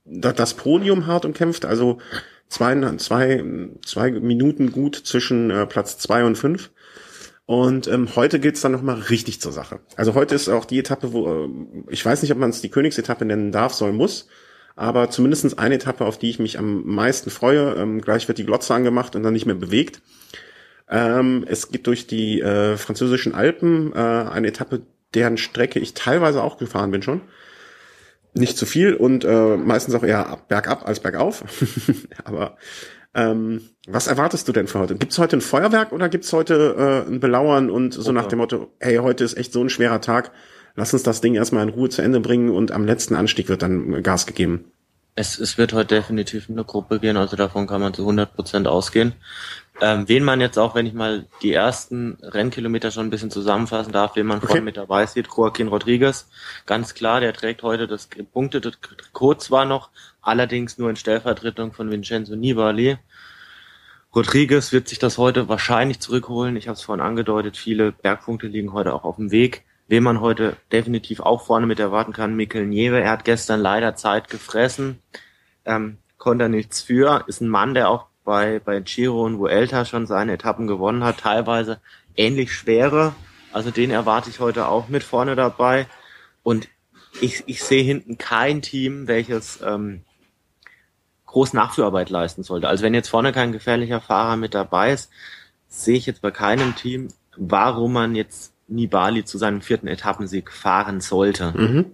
das 0.05 0.53
Podium 0.53 1.05
hart 1.05 1.25
umkämpft, 1.25 1.65
also 1.65 1.99
zwei, 2.47 2.95
zwei, 2.97 3.43
zwei 3.86 4.12
Minuten 4.12 4.71
gut 4.71 4.95
zwischen 4.95 5.49
äh, 5.51 5.65
Platz 5.65 5.97
zwei 5.97 6.23
und 6.23 6.38
fünf. 6.38 6.71
Und 7.51 7.89
ähm, 7.89 8.07
heute 8.15 8.39
geht's 8.39 8.61
dann 8.61 8.71
nochmal 8.71 8.97
richtig 8.97 9.41
zur 9.41 9.51
Sache. 9.51 9.81
Also 9.97 10.13
heute 10.13 10.35
ist 10.35 10.47
auch 10.47 10.63
die 10.63 10.79
Etappe, 10.79 11.11
wo 11.11 11.27
äh, 11.27 11.49
ich 11.89 12.05
weiß 12.05 12.21
nicht, 12.21 12.31
ob 12.31 12.37
man 12.37 12.49
es 12.49 12.61
die 12.61 12.69
Königsetappe 12.69 13.25
nennen 13.25 13.51
darf, 13.51 13.73
soll, 13.73 13.91
muss, 13.91 14.29
aber 14.77 15.09
zumindestens 15.09 15.57
eine 15.57 15.75
Etappe, 15.75 16.05
auf 16.05 16.17
die 16.17 16.29
ich 16.29 16.39
mich 16.39 16.57
am 16.57 16.85
meisten 16.85 17.29
freue. 17.29 17.73
Ähm, 17.73 17.99
gleich 17.99 18.29
wird 18.29 18.37
die 18.37 18.45
Glotze 18.45 18.73
angemacht 18.73 19.17
und 19.17 19.23
dann 19.23 19.33
nicht 19.33 19.47
mehr 19.47 19.55
bewegt. 19.55 20.01
Ähm, 20.89 21.43
es 21.45 21.67
geht 21.67 21.87
durch 21.87 22.07
die 22.07 22.39
äh, 22.39 22.77
französischen 22.77 23.35
Alpen 23.35 23.91
äh, 23.91 23.97
eine 23.97 24.47
Etappe, 24.47 24.83
deren 25.13 25.35
Strecke 25.37 25.79
ich 25.79 25.93
teilweise 25.93 26.43
auch 26.43 26.57
gefahren 26.57 26.91
bin 26.91 27.01
schon. 27.01 27.19
Nicht 28.33 28.57
zu 28.57 28.65
viel 28.65 28.93
und 28.93 29.25
äh, 29.25 29.57
meistens 29.57 29.93
auch 29.93 30.03
eher 30.03 30.37
bergab 30.47 30.87
als 30.87 31.01
bergauf. 31.01 31.43
aber 32.23 32.55
Ähm, 33.13 33.62
was 33.88 34.08
erwartest 34.08 34.47
du 34.47 34.52
denn 34.54 34.67
für 34.67 34.80
heute? 34.80 34.95
Gibt's 34.95 35.17
heute 35.17 35.38
ein 35.38 35.41
Feuerwerk 35.41 35.91
oder 35.91 36.08
gibt's 36.08 36.32
heute 36.32 37.04
äh, 37.08 37.10
ein 37.10 37.19
Belauern 37.19 37.69
und 37.69 37.93
so 37.93 38.02
okay. 38.02 38.12
nach 38.13 38.28
dem 38.28 38.39
Motto, 38.39 38.71
hey, 38.80 38.97
heute 38.97 39.24
ist 39.24 39.38
echt 39.38 39.52
so 39.52 39.62
ein 39.62 39.69
schwerer 39.69 40.00
Tag, 40.00 40.32
lass 40.76 40.93
uns 40.93 41.04
das 41.04 41.19
Ding 41.19 41.36
erstmal 41.36 41.63
in 41.63 41.74
Ruhe 41.74 41.89
zu 41.89 42.02
Ende 42.02 42.21
bringen 42.21 42.50
und 42.50 42.71
am 42.71 42.86
letzten 42.86 43.15
Anstieg 43.15 43.50
wird 43.50 43.63
dann 43.63 44.02
Gas 44.02 44.26
gegeben? 44.26 44.71
Es, 45.15 45.39
es 45.39 45.58
wird 45.58 45.74
heute 45.74 45.95
definitiv 45.95 46.50
eine 46.50 46.63
Gruppe 46.63 47.00
gehen, 47.00 47.17
also 47.17 47.36
davon 47.36 47.67
kann 47.67 47.82
man 47.82 47.93
zu 47.93 48.04
100 48.04 48.34
Prozent 48.34 48.67
ausgehen. 48.67 49.13
Ähm, 49.79 50.07
wen 50.07 50.23
man 50.23 50.41
jetzt 50.41 50.60
auch, 50.60 50.75
wenn 50.75 50.86
ich 50.86 50.93
mal 50.93 51.25
die 51.41 51.53
ersten 51.53 52.17
Rennkilometer 52.21 52.91
schon 52.91 53.07
ein 53.07 53.10
bisschen 53.10 53.31
zusammenfassen 53.31 53.93
darf, 53.93 54.15
wen 54.15 54.27
man 54.27 54.38
okay. 54.38 54.47
vorne 54.47 54.62
mit 54.62 54.77
dabei 54.77 55.05
sieht, 55.05 55.27
Joaquin 55.27 55.69
Rodriguez, 55.69 56.29
ganz 56.65 56.93
klar, 56.93 57.19
der 57.19 57.34
trägt 57.34 57.63
heute 57.63 57.88
das 57.88 58.10
gepunktete 58.10 58.71
Trikot 58.71 59.36
zwar 59.36 59.65
noch, 59.65 59.89
allerdings 60.21 60.77
nur 60.77 60.89
in 60.89 60.97
Stellvertretung 60.97 61.73
von 61.73 61.89
Vincenzo 61.89 62.36
Nibali. 62.36 62.97
Rodriguez 64.13 64.73
wird 64.73 64.89
sich 64.89 64.99
das 64.99 65.17
heute 65.17 65.47
wahrscheinlich 65.47 65.99
zurückholen. 65.99 66.57
Ich 66.57 66.67
habe 66.67 66.75
es 66.75 66.84
vorhin 66.84 67.03
angedeutet, 67.03 67.55
viele 67.55 67.91
Bergpunkte 67.91 68.47
liegen 68.47 68.73
heute 68.73 68.93
auch 68.93 69.05
auf 69.05 69.15
dem 69.15 69.31
Weg. 69.31 69.63
Wen 69.88 70.03
man 70.03 70.21
heute 70.21 70.57
definitiv 70.71 71.21
auch 71.21 71.41
vorne 71.41 71.65
mit 71.65 71.79
erwarten 71.79 72.13
kann, 72.13 72.36
Mikkel 72.36 72.65
Nieve. 72.67 73.01
Er 73.01 73.12
hat 73.12 73.25
gestern 73.25 73.62
leider 73.62 73.95
Zeit 73.95 74.29
gefressen, 74.29 74.99
ähm, 75.65 75.97
konnte 76.17 76.49
nichts 76.49 76.81
für. 76.81 77.23
Ist 77.27 77.41
ein 77.41 77.49
Mann, 77.49 77.73
der 77.73 77.89
auch 77.89 78.11
bei, 78.32 78.62
bei 78.63 78.80
Giro 78.80 79.26
und 79.26 79.39
Vuelta 79.39 79.84
schon 79.84 80.08
seine 80.08 80.32
Etappen 80.36 80.65
gewonnen 80.65 81.04
hat, 81.04 81.17
teilweise 81.17 81.82
ähnlich 82.15 82.54
schwere. 82.54 83.13
Also 83.52 83.72
den 83.72 83.91
erwarte 83.91 84.30
ich 84.30 84.39
heute 84.39 84.70
auch 84.70 84.88
mit 84.88 85.04
vorne 85.04 85.36
dabei. 85.36 85.86
Und 86.41 86.70
ich, 87.20 87.44
ich 87.48 87.62
sehe 87.62 87.84
hinten 87.84 88.17
kein 88.17 88.62
Team, 88.62 89.10
welches 89.10 89.60
ähm, 89.62 90.04
groß 91.26 91.52
Nachführarbeit 91.52 92.10
leisten 92.10 92.44
sollte. 92.44 92.70
Also 92.70 92.86
wenn 92.86 92.94
jetzt 92.94 93.10
vorne 93.10 93.34
kein 93.34 93.52
gefährlicher 93.52 94.00
Fahrer 94.00 94.38
mit 94.38 94.54
dabei 94.54 94.94
ist, 94.94 95.12
sehe 95.67 95.98
ich 95.98 96.06
jetzt 96.06 96.22
bei 96.22 96.32
keinem 96.32 96.74
Team, 96.78 97.10
warum 97.36 97.91
man 97.91 98.15
jetzt 98.15 98.54
Nibali 98.70 99.26
zu 99.26 99.38
seinem 99.39 99.60
vierten 99.60 99.89
Etappensieg 99.89 100.54
fahren 100.54 101.02
sollte. 101.02 101.52
Mhm. 101.52 101.86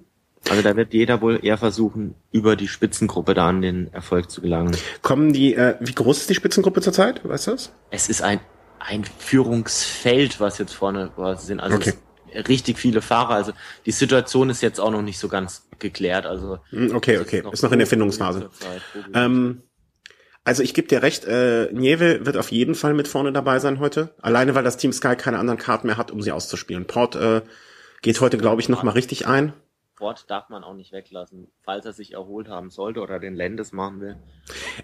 Also 0.50 0.62
da 0.62 0.76
wird 0.76 0.94
jeder 0.94 1.22
wohl 1.22 1.40
eher 1.44 1.58
versuchen, 1.58 2.16
über 2.32 2.56
die 2.56 2.68
Spitzengruppe 2.68 3.34
da 3.34 3.50
an 3.50 3.62
den 3.62 3.94
Erfolg 3.94 4.32
zu 4.32 4.42
gelangen. 4.42 4.76
Kommen 5.02 5.34
die, 5.34 5.56
äh, 5.56 5.76
wie 5.80 5.94
groß 5.94 6.20
ist 6.20 6.30
die 6.30 6.36
Spitzengruppe 6.36 6.82
zurzeit? 6.82 7.28
Weißt 7.28 7.48
du 7.48 7.52
das? 7.52 7.72
Es 7.92 8.10
ist 8.10 8.22
ein, 8.22 8.40
ein 8.80 9.04
Führungsfeld, 9.18 10.40
was 10.40 10.58
jetzt 10.58 10.74
vorne 10.74 11.12
quasi 11.16 11.48
sind. 11.48 11.60
Also 11.60 11.78
okay. 11.78 11.94
richtig 12.48 12.80
viele 12.80 13.02
Fahrer. 13.02 13.36
Also 13.36 13.52
die 13.86 13.92
Situation 13.92 14.50
ist 14.50 14.62
jetzt 14.62 14.80
auch 14.80 14.92
noch 14.92 15.02
nicht 15.02 15.20
so 15.20 15.28
ganz 15.28 15.68
geklärt. 15.80 16.26
Also 16.26 16.60
hm, 16.70 16.96
okay, 16.96 17.20
okay, 17.20 17.38
ist 17.38 17.44
noch, 17.44 17.54
ist 17.54 17.64
noch 17.64 17.72
in 17.72 17.80
der 17.80 17.88
Findungsphase. 17.88 18.50
Ähm, 19.14 19.64
also 20.44 20.64
ich 20.64 20.74
gebe 20.74 20.88
dir 20.88 21.04
recht, 21.04 21.26
äh, 21.26 21.68
Nieve 21.74 22.26
wird 22.26 22.38
auf 22.38 22.52
jeden 22.52 22.74
Fall 22.74 22.94
mit 22.94 23.10
vorne 23.10 23.34
dabei 23.34 23.60
sein 23.60 23.80
heute. 23.80 24.16
Alleine, 24.22 24.56
weil 24.56 24.64
das 24.64 24.78
Team 24.78 24.94
Sky 24.94 25.18
keine 25.18 25.40
anderen 25.40 25.60
Karten 25.60 25.88
mehr 25.88 25.98
hat, 25.98 26.10
um 26.10 26.22
sie 26.22 26.32
auszuspielen. 26.32 26.86
Port 26.86 27.18
äh, 27.18 27.42
geht 28.02 28.22
heute, 28.22 28.38
glaube 28.38 28.62
ich, 28.62 28.70
noch 28.70 28.84
mal 28.84 28.92
richtig 28.92 29.28
ein. 29.28 29.52
Port 29.98 30.30
darf 30.30 30.48
man 30.48 30.64
auch 30.64 30.76
nicht 30.76 30.94
weglassen, 30.94 31.52
falls 31.64 31.86
er 31.86 31.92
sich 31.92 32.14
erholt 32.14 32.48
haben 32.48 32.70
sollte 32.70 33.02
oder 33.02 33.20
den 33.20 33.36
Lendes 33.36 33.74
machen 33.74 34.00
will. 34.00 34.16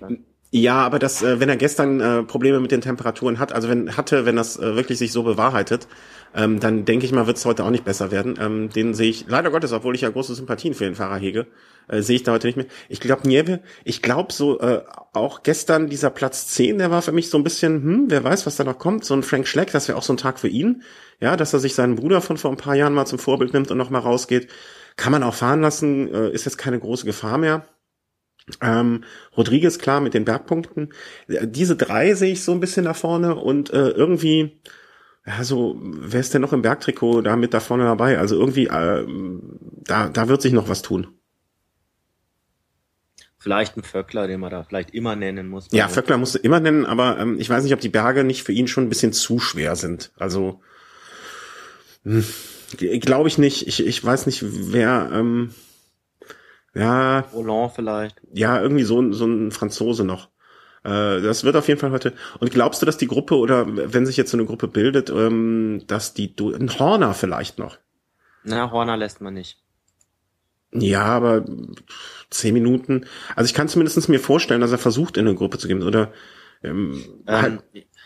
Dann 0.01 0.25
ja, 0.55 0.75
aber 0.75 0.99
das, 0.99 1.23
äh, 1.23 1.39
wenn 1.39 1.49
er 1.49 1.57
gestern 1.57 1.99
äh, 1.99 2.21
Probleme 2.21 2.59
mit 2.59 2.69
den 2.69 2.81
Temperaturen 2.81 3.39
hat, 3.39 3.53
also 3.53 3.69
wenn 3.69 3.97
hatte, 3.97 4.27
wenn 4.27 4.35
das 4.35 4.55
äh, 4.59 4.75
wirklich 4.75 4.99
sich 4.99 5.11
so 5.11 5.23
bewahrheitet, 5.23 5.87
ähm, 6.35 6.59
dann 6.59 6.85
denke 6.85 7.07
ich 7.07 7.11
mal, 7.11 7.25
wird 7.25 7.37
es 7.37 7.45
heute 7.45 7.63
auch 7.63 7.71
nicht 7.71 7.85
besser 7.85 8.11
werden. 8.11 8.37
Ähm, 8.39 8.69
den 8.69 8.93
sehe 8.93 9.09
ich, 9.09 9.25
leider 9.27 9.49
Gottes, 9.49 9.71
obwohl 9.71 9.95
ich 9.95 10.01
ja 10.01 10.11
große 10.11 10.35
Sympathien 10.35 10.75
für 10.75 10.83
den 10.83 10.93
Fahrer 10.93 11.17
hege, 11.17 11.47
äh, 11.87 12.03
sehe 12.03 12.17
ich 12.17 12.21
da 12.21 12.33
heute 12.33 12.45
nicht 12.45 12.57
mehr. 12.57 12.67
Ich 12.87 12.99
glaube, 12.99 13.27
Nieve, 13.27 13.61
ich 13.83 14.03
glaube 14.03 14.31
so, 14.31 14.59
äh, 14.59 14.83
auch 15.13 15.41
gestern 15.41 15.89
dieser 15.89 16.11
Platz 16.11 16.49
10, 16.49 16.77
der 16.77 16.91
war 16.91 17.01
für 17.01 17.13
mich 17.13 17.31
so 17.31 17.39
ein 17.39 17.43
bisschen, 17.43 17.81
hm, 17.81 18.05
wer 18.09 18.23
weiß, 18.23 18.45
was 18.45 18.55
da 18.55 18.63
noch 18.63 18.77
kommt. 18.77 19.05
So 19.05 19.15
ein 19.15 19.23
Frank 19.23 19.47
Schleck, 19.47 19.71
das 19.71 19.87
wäre 19.87 19.97
auch 19.97 20.03
so 20.03 20.13
ein 20.13 20.17
Tag 20.17 20.37
für 20.37 20.49
ihn. 20.49 20.83
Ja, 21.19 21.35
dass 21.35 21.53
er 21.53 21.59
sich 21.61 21.73
seinen 21.73 21.95
Bruder 21.95 22.21
von 22.21 22.37
vor 22.37 22.51
ein 22.51 22.57
paar 22.57 22.75
Jahren 22.75 22.93
mal 22.93 23.07
zum 23.07 23.17
Vorbild 23.17 23.53
nimmt 23.53 23.71
und 23.71 23.79
noch 23.79 23.89
mal 23.89 23.97
rausgeht. 23.97 24.49
Kann 24.95 25.11
man 25.11 25.23
auch 25.23 25.33
fahren 25.33 25.61
lassen, 25.61 26.13
äh, 26.13 26.29
ist 26.31 26.45
jetzt 26.45 26.57
keine 26.57 26.79
große 26.79 27.05
Gefahr 27.05 27.37
mehr. 27.37 27.65
Ähm, 28.61 29.03
Rodriguez 29.37 29.79
klar 29.79 30.01
mit 30.01 30.13
den 30.13 30.25
Bergpunkten. 30.25 30.93
Diese 31.27 31.75
drei 31.75 32.13
sehe 32.13 32.33
ich 32.33 32.43
so 32.43 32.51
ein 32.51 32.59
bisschen 32.59 32.85
da 32.85 32.93
vorne 32.93 33.35
und 33.35 33.71
äh, 33.71 33.89
irgendwie, 33.89 34.59
ja, 35.25 35.43
so, 35.43 35.79
wer 35.81 36.19
ist 36.19 36.33
denn 36.33 36.41
noch 36.41 36.51
im 36.51 36.61
Bergtrikot 36.61 37.21
da 37.21 37.37
mit 37.37 37.53
da 37.53 37.61
vorne 37.61 37.85
dabei? 37.85 38.19
Also 38.19 38.37
irgendwie, 38.37 38.67
äh, 38.67 39.07
da, 39.85 40.09
da 40.09 40.27
wird 40.27 40.41
sich 40.41 40.51
noch 40.51 40.67
was 40.67 40.81
tun. 40.81 41.07
Vielleicht 43.37 43.75
ein 43.75 43.83
Vöckler, 43.83 44.27
den 44.27 44.39
man 44.39 44.51
da 44.51 44.63
vielleicht 44.63 44.91
immer 44.91 45.17
nennen 45.17 45.49
muss. 45.49 45.67
Ja, 45.71 45.89
Vöckler 45.89 46.17
musst 46.17 46.35
du 46.35 46.39
immer 46.39 46.61
nennen, 46.61 46.85
aber 46.85 47.19
ähm, 47.19 47.37
ich 47.39 47.49
weiß 47.49 47.63
nicht, 47.63 47.73
ob 47.73 47.81
die 47.81 47.89
Berge 47.89 48.23
nicht 48.23 48.43
für 48.43 48.53
ihn 48.53 48.69
schon 48.69 48.85
ein 48.85 48.89
bisschen 48.89 49.11
zu 49.11 49.39
schwer 49.39 49.75
sind. 49.75 50.13
Also, 50.17 50.61
hm, 52.03 52.25
glaube 52.77 53.27
ich 53.27 53.37
nicht. 53.37 53.67
Ich, 53.67 53.85
ich 53.85 54.03
weiß 54.03 54.25
nicht, 54.25 54.43
wer, 54.43 55.09
ähm, 55.13 55.53
ja. 56.73 57.19
Roland 57.33 57.73
vielleicht. 57.75 58.21
Ja, 58.33 58.61
irgendwie 58.61 58.83
so, 58.83 59.11
so 59.11 59.25
ein 59.25 59.51
Franzose 59.51 60.03
noch. 60.03 60.29
Äh, 60.83 61.21
das 61.21 61.43
wird 61.43 61.55
auf 61.55 61.67
jeden 61.67 61.79
Fall 61.79 61.91
heute. 61.91 62.13
Und 62.39 62.51
glaubst 62.51 62.81
du, 62.81 62.85
dass 62.85 62.97
die 62.97 63.07
Gruppe 63.07 63.37
oder 63.37 63.65
wenn 63.93 64.05
sich 64.05 64.17
jetzt 64.17 64.31
so 64.31 64.37
eine 64.37 64.45
Gruppe 64.45 64.67
bildet, 64.67 65.09
ähm, 65.09 65.83
dass 65.87 66.13
die 66.13 66.33
ein 66.39 66.79
Horner 66.79 67.13
vielleicht 67.13 67.59
noch? 67.59 67.77
Na, 68.43 68.71
Horner 68.71 68.97
lässt 68.97 69.21
man 69.21 69.33
nicht. 69.33 69.59
Ja, 70.73 71.03
aber 71.03 71.45
zehn 72.29 72.53
Minuten. 72.53 73.05
Also 73.35 73.45
ich 73.45 73.53
kann 73.53 73.69
zumindest 73.69 74.09
mir 74.09 74.19
vorstellen, 74.19 74.61
dass 74.61 74.71
er 74.71 74.79
versucht, 74.79 75.17
in 75.17 75.27
eine 75.27 75.35
Gruppe 75.35 75.59
zu 75.59 75.67
gehen. 75.67 75.83
Oder 75.83 76.11
ähm, 76.63 77.03
ähm, 77.27 77.41
halt 77.41 77.63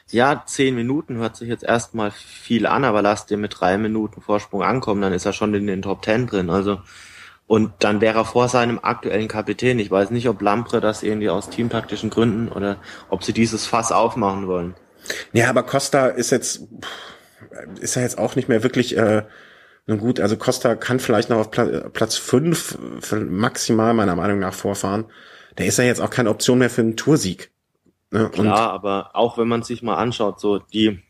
ja, 0.10 0.44
zehn 0.46 0.76
Minuten 0.76 1.18
hört 1.18 1.36
sich 1.36 1.50
jetzt 1.50 1.64
erstmal 1.64 2.12
viel 2.12 2.66
an, 2.66 2.84
aber 2.86 3.02
lass 3.02 3.26
dir 3.26 3.38
mit 3.38 3.60
drei 3.60 3.78
Minuten 3.78 4.22
Vorsprung 4.22 4.64
ankommen, 4.64 5.02
dann 5.02 5.14
ist 5.14 5.26
er 5.26 5.34
schon 5.34 5.54
in 5.54 5.68
den 5.68 5.82
Top 5.82 6.02
Ten 6.02 6.28
drin. 6.28 6.50
Also 6.50 6.80
und 7.48 7.72
dann 7.80 8.02
wäre 8.02 8.20
er 8.20 8.26
vor 8.26 8.50
seinem 8.50 8.80
aktuellen 8.82 9.30
Kapitän. 9.30 9.80
Ich 9.80 9.90
weiß 9.90 10.12
nicht, 10.12 10.28
ob 10.28 10.42
Lampre 10.42 10.82
das 10.82 11.02
irgendwie 11.02 11.30
aus 11.30 11.50
teamtaktischen 11.50 12.10
Gründen 12.10 12.50
oder 12.50 12.78
ob 13.10 13.24
sie 13.24 13.32
dieses 13.32 13.66
Fass 13.66 13.94
aufmachen 13.94 14.48
wollen. 14.48 14.76
Ja, 15.32 15.50
aber 15.50 15.64
Costa 15.64 16.08
ist 16.08 16.32
jetzt, 16.32 16.68
ist 17.80 17.96
ja 17.96 18.02
jetzt 18.02 18.18
auch 18.18 18.36
nicht 18.36 18.50
mehr 18.50 18.64
wirklich, 18.64 18.98
äh, 18.98 19.24
nun 19.86 20.00
gut, 20.00 20.20
also 20.20 20.36
Costa 20.36 20.76
kann 20.76 21.00
vielleicht 21.00 21.30
noch 21.30 21.38
auf 21.38 21.52
Platz 21.94 22.18
fünf 22.18 22.78
maximal 23.14 23.94
meiner 23.94 24.18
Meinung 24.18 24.40
nach 24.40 24.54
vorfahren. 24.54 25.06
Der 25.58 25.68
ist 25.68 25.78
ja 25.78 25.86
jetzt 25.86 26.02
auch 26.02 26.10
keine 26.10 26.30
Option 26.30 26.60
mehr 26.60 26.70
für 26.70 26.82
einen 26.82 26.98
Toursieg. 26.98 27.52
Ne? 28.12 28.30
Klar, 28.30 28.72
aber 28.72 29.12
auch 29.14 29.38
wenn 29.38 29.48
man 29.48 29.64
sich 29.64 29.84
mal 29.84 29.96
anschaut, 29.96 30.40
so 30.40 30.60
die 30.60 31.02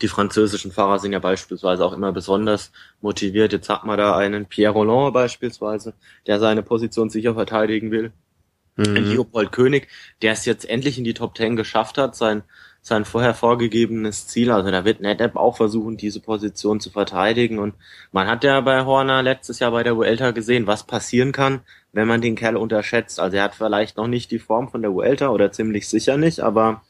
die 0.00 0.08
französischen 0.08 0.72
Fahrer 0.72 0.98
sind 0.98 1.12
ja 1.12 1.18
beispielsweise 1.18 1.84
auch 1.84 1.92
immer 1.92 2.12
besonders 2.12 2.72
motiviert. 3.02 3.52
Jetzt 3.52 3.68
hat 3.68 3.84
man 3.84 3.98
da 3.98 4.16
einen 4.16 4.46
Pierre 4.46 4.72
Roland 4.72 5.12
beispielsweise, 5.12 5.92
der 6.26 6.38
seine 6.40 6.62
Position 6.62 7.10
sicher 7.10 7.34
verteidigen 7.34 7.90
will. 7.90 8.12
Mhm. 8.76 8.96
Ein 8.96 9.04
Leopold 9.04 9.52
König, 9.52 9.88
der 10.22 10.32
es 10.32 10.44
jetzt 10.44 10.68
endlich 10.68 10.96
in 10.96 11.04
die 11.04 11.14
Top 11.14 11.34
Ten 11.34 11.56
geschafft 11.56 11.98
hat, 11.98 12.16
sein, 12.16 12.42
sein 12.82 13.04
vorher 13.04 13.32
vorgegebenes 13.32 14.26
Ziel. 14.26 14.50
Also 14.50 14.70
da 14.70 14.84
wird 14.84 15.00
NetApp 15.00 15.36
auch 15.36 15.56
versuchen, 15.56 15.96
diese 15.96 16.20
Position 16.20 16.80
zu 16.80 16.90
verteidigen. 16.90 17.58
Und 17.58 17.74
man 18.10 18.26
hat 18.26 18.44
ja 18.44 18.60
bei 18.60 18.84
Horner 18.84 19.22
letztes 19.22 19.60
Jahr 19.60 19.70
bei 19.70 19.84
der 19.84 19.96
Vuelta 19.96 20.32
gesehen, 20.32 20.66
was 20.66 20.84
passieren 20.84 21.32
kann, 21.32 21.60
wenn 21.92 22.08
man 22.08 22.20
den 22.20 22.34
Kerl 22.34 22.56
unterschätzt. 22.56 23.20
Also 23.20 23.36
er 23.36 23.44
hat 23.44 23.54
vielleicht 23.54 23.96
noch 23.96 24.08
nicht 24.08 24.32
die 24.32 24.40
Form 24.40 24.68
von 24.68 24.82
der 24.82 24.92
Vuelta 24.92 25.28
oder 25.28 25.52
ziemlich 25.52 25.88
sicher 25.88 26.16
nicht, 26.16 26.40
aber 26.40 26.82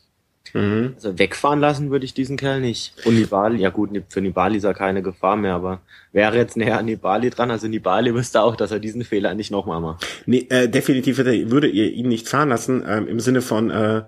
Mhm. 0.54 0.94
Also 0.96 1.18
wegfahren 1.18 1.60
lassen 1.60 1.90
würde 1.90 2.04
ich 2.04 2.14
diesen 2.14 2.36
Kerl 2.36 2.60
nicht. 2.60 2.94
Und 3.06 3.14
Nibali, 3.14 3.60
ja 3.60 3.70
gut, 3.70 3.90
für 4.08 4.20
Nibali 4.20 4.58
ist 4.58 4.64
er 4.64 4.74
keine 4.74 5.02
Gefahr 5.02 5.36
mehr, 5.36 5.54
aber 5.54 5.80
wäre 6.12 6.36
jetzt 6.36 6.56
näher 6.56 6.78
an 6.78 6.86
Nibali 6.86 7.30
dran, 7.30 7.50
also 7.50 7.68
Nibali 7.68 8.14
wüsste 8.14 8.42
auch, 8.42 8.56
dass 8.56 8.70
er 8.70 8.78
diesen 8.78 9.04
Fehler 9.04 9.34
nicht 9.34 9.50
nochmal 9.50 9.80
macht. 9.80 10.06
Nee, 10.26 10.46
äh, 10.50 10.68
definitiv 10.68 11.18
würde 11.18 11.68
ihr 11.68 11.92
ihn 11.92 12.08
nicht 12.08 12.28
fahren 12.28 12.50
lassen, 12.50 12.84
ähm, 12.86 13.06
im 13.06 13.20
Sinne 13.20 13.40
von 13.40 13.70
äh, 13.70 14.02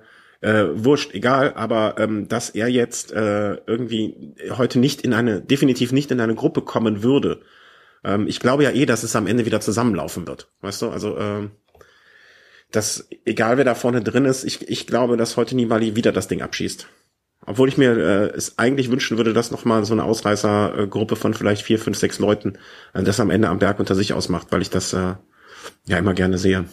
äh, 0.45 0.85
wurscht, 0.85 1.15
egal, 1.15 1.55
aber 1.55 1.95
ähm, 1.99 2.29
dass 2.29 2.51
er 2.51 2.69
jetzt 2.69 3.13
äh, 3.13 3.55
irgendwie 3.67 4.35
heute 4.51 4.79
nicht 4.79 5.01
in 5.01 5.15
eine, 5.15 5.41
definitiv 5.41 5.91
nicht 5.91 6.11
in 6.11 6.21
eine 6.21 6.35
Gruppe 6.35 6.61
kommen 6.61 7.03
würde. 7.03 7.41
Ähm, 8.05 8.27
ich 8.29 8.41
glaube 8.41 8.63
ja 8.65 8.71
eh, 8.71 8.85
dass 8.85 9.03
es 9.03 9.17
am 9.17 9.27
Ende 9.27 9.47
wieder 9.47 9.61
zusammenlaufen 9.63 10.27
wird. 10.27 10.53
Weißt 10.61 10.83
du, 10.83 10.91
also 10.91 11.17
äh, 11.17 11.49
dass 12.71 13.09
egal 13.25 13.57
wer 13.57 13.65
da 13.65 13.75
vorne 13.75 14.03
drin 14.03 14.27
ist, 14.27 14.45
ich, 14.45 14.69
ich 14.69 14.87
glaube, 14.87 15.17
dass 15.17 15.39
heute 15.39 15.57
Nibali 15.57 15.97
wieder 15.97 16.13
das 16.13 16.29
Ding 16.29 16.43
abschießt. 16.43 16.89
Obwohl 17.47 17.69
ich 17.69 17.79
mir 17.79 17.97
äh, 17.97 18.37
es 18.37 18.59
eigentlich 18.59 18.91
wünschen 18.91 19.17
würde, 19.17 19.33
dass 19.33 19.51
nochmal 19.51 19.85
so 19.87 19.95
eine 19.95 20.05
Ausreißergruppe 20.05 21.17
von 21.17 21.33
vielleicht 21.33 21.63
vier, 21.63 21.79
fünf, 21.79 21.97
sechs 21.97 22.19
Leuten 22.19 22.59
äh, 22.93 23.03
das 23.03 23.19
am 23.19 23.31
Ende 23.31 23.49
am 23.49 23.61
Berg 23.61 23.81
unter 23.81 23.95
sich 23.95 24.13
ausmacht, 24.13 24.49
weil 24.51 24.61
ich 24.61 24.71
das 24.71 24.93
äh, 24.93 25.15
ja 25.87 25.99
immer 25.99 26.13
gerne 26.13 26.37
sehe. 26.37 26.67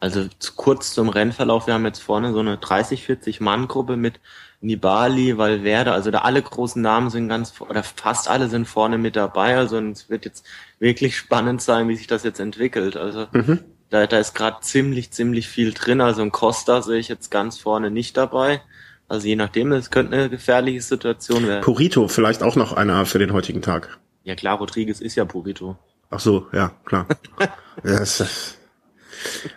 Also 0.00 0.26
kurz 0.56 0.92
zum 0.92 1.08
Rennverlauf, 1.08 1.66
wir 1.66 1.74
haben 1.74 1.86
jetzt 1.86 2.02
vorne 2.02 2.32
so 2.32 2.40
eine 2.40 2.58
30, 2.58 3.02
40 3.04 3.40
Mann 3.40 3.66
Gruppe 3.68 3.96
mit 3.96 4.20
Nibali, 4.60 5.38
Valverde, 5.38 5.92
also 5.92 6.10
da 6.10 6.18
alle 6.20 6.42
großen 6.42 6.80
Namen 6.80 7.10
sind 7.10 7.28
ganz, 7.28 7.60
oder 7.60 7.82
fast 7.82 8.28
alle 8.28 8.48
sind 8.48 8.66
vorne 8.66 8.98
mit 8.98 9.16
dabei, 9.16 9.56
also 9.56 9.78
es 9.78 10.08
wird 10.08 10.24
jetzt 10.24 10.46
wirklich 10.78 11.16
spannend 11.16 11.62
sein, 11.62 11.88
wie 11.88 11.96
sich 11.96 12.06
das 12.06 12.24
jetzt 12.24 12.40
entwickelt. 12.40 12.96
Also 12.96 13.26
mhm 13.32 13.60
Da, 13.90 14.06
da 14.06 14.18
ist 14.18 14.34
gerade 14.34 14.60
ziemlich, 14.62 15.12
ziemlich 15.12 15.48
viel 15.48 15.72
drin. 15.72 16.00
Also 16.00 16.22
ein 16.22 16.32
Costa 16.32 16.82
sehe 16.82 16.98
ich 16.98 17.08
jetzt 17.08 17.30
ganz 17.30 17.58
vorne 17.58 17.90
nicht 17.90 18.16
dabei. 18.16 18.60
Also 19.08 19.28
je 19.28 19.36
nachdem, 19.36 19.70
es 19.72 19.90
könnte 19.90 20.16
eine 20.16 20.28
gefährliche 20.28 20.80
Situation 20.80 21.46
werden. 21.46 21.62
Purito, 21.62 22.08
vielleicht 22.08 22.42
auch 22.42 22.56
noch 22.56 22.72
einer 22.72 23.06
für 23.06 23.18
den 23.18 23.32
heutigen 23.32 23.62
Tag. 23.62 23.98
Ja 24.24 24.34
klar, 24.34 24.58
Rodriguez 24.58 25.00
ist 25.00 25.14
ja 25.14 25.24
Purito. 25.24 25.76
Ach 26.10 26.18
so, 26.18 26.48
ja, 26.52 26.72
klar. 26.84 27.06
das, 27.84 28.58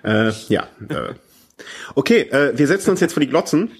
äh, 0.04 0.32
ja. 0.48 0.68
Äh. 0.88 1.14
Okay, 1.96 2.22
äh, 2.30 2.58
wir 2.58 2.68
setzen 2.68 2.92
uns 2.92 3.00
jetzt 3.00 3.14
vor 3.14 3.22
die 3.22 3.30
Glotzen 3.30 3.72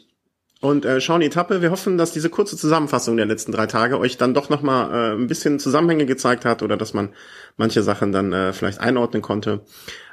und 0.62 0.86
äh, 0.86 1.00
schauen 1.00 1.22
die 1.22 1.28
Etappe. 1.28 1.62
Wir 1.62 1.72
hoffen, 1.72 1.98
dass 1.98 2.12
diese 2.12 2.30
kurze 2.30 2.58
Zusammenfassung 2.58 3.18
der 3.18 3.26
letzten 3.26 3.52
drei 3.52 3.68
Tage 3.68 4.00
euch 4.00 4.18
dann 4.18 4.34
doch 4.34 4.50
nochmal 4.50 4.92
äh, 4.92 5.16
ein 5.16 5.28
bisschen 5.28 5.60
Zusammenhänge 5.60 6.06
gezeigt 6.06 6.46
hat 6.46 6.62
oder 6.64 6.78
dass 6.78 6.94
man 6.94 7.10
manche 7.58 7.84
Sachen 7.84 8.12
dann 8.12 8.34
äh, 8.34 8.54
vielleicht 8.54 8.80
einordnen 8.80 9.22
konnte. 9.22 9.62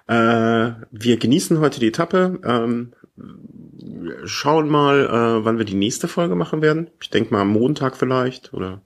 Äh, 0.07 0.72
wir 0.90 1.16
genießen 1.18 1.59
heute 1.59 1.81
die 1.81 1.88
Etappe. 1.88 2.38
Ähm, 2.44 2.92
schauen 4.24 4.68
mal, 4.68 5.07
äh, 5.07 5.44
wann 5.44 5.59
wir 5.59 5.64
die 5.64 5.74
nächste 5.74 6.09
Folge 6.09 6.37
machen 6.37 6.62
werden. 6.62 6.90
Ich 7.00 7.11
denke 7.11 7.33
mal 7.33 7.44
Montag 7.44 7.96
vielleicht 7.96 8.52
oder 8.52 8.83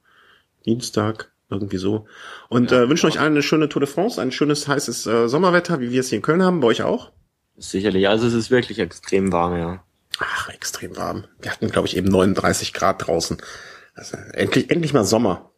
Dienstag, 0.65 1.30
irgendwie 1.51 1.79
so. 1.79 2.07
Und 2.49 2.71
ja, 2.71 2.83
äh, 2.83 2.89
wünschen 2.89 3.07
euch 3.07 3.21
allen 3.21 3.33
eine 3.33 3.43
schöne 3.43 3.69
Tour 3.69 3.81
de 3.81 3.89
France, 3.89 4.21
ein 4.21 4.33
schönes 4.33 4.69
heißes 4.69 5.07
äh, 5.07 5.29
Sommerwetter, 5.29 5.81
wie 5.81 5.91
wir 5.91 6.01
es 6.01 6.09
hier 6.09 6.17
in 6.17 6.23
Köln 6.23 6.43
haben. 6.43 6.61
Bei 6.61 6.69
euch 6.69 6.83
auch? 6.83 7.13
Sicherlich, 7.57 8.09
also 8.09 8.27
es 8.27 8.35
ist 8.35 8.51
wirklich 8.51 8.79
extrem 8.79 9.33
warm, 9.33 9.57
ja. 9.57 9.85
Ach, 10.19 10.49
extrem 10.51 10.97
warm. 10.97 11.25
Wir 11.41 11.51
hatten, 11.51 11.71
glaube 11.71 11.89
ich, 11.89 11.97
eben 11.97 12.09
39 12.09 12.73
Grad 12.73 13.07
draußen. 13.07 13.39
Also, 13.95 14.17
endlich, 14.33 14.71
endlich 14.71 14.93
mal 14.93 15.05
Sommer. 15.05 15.51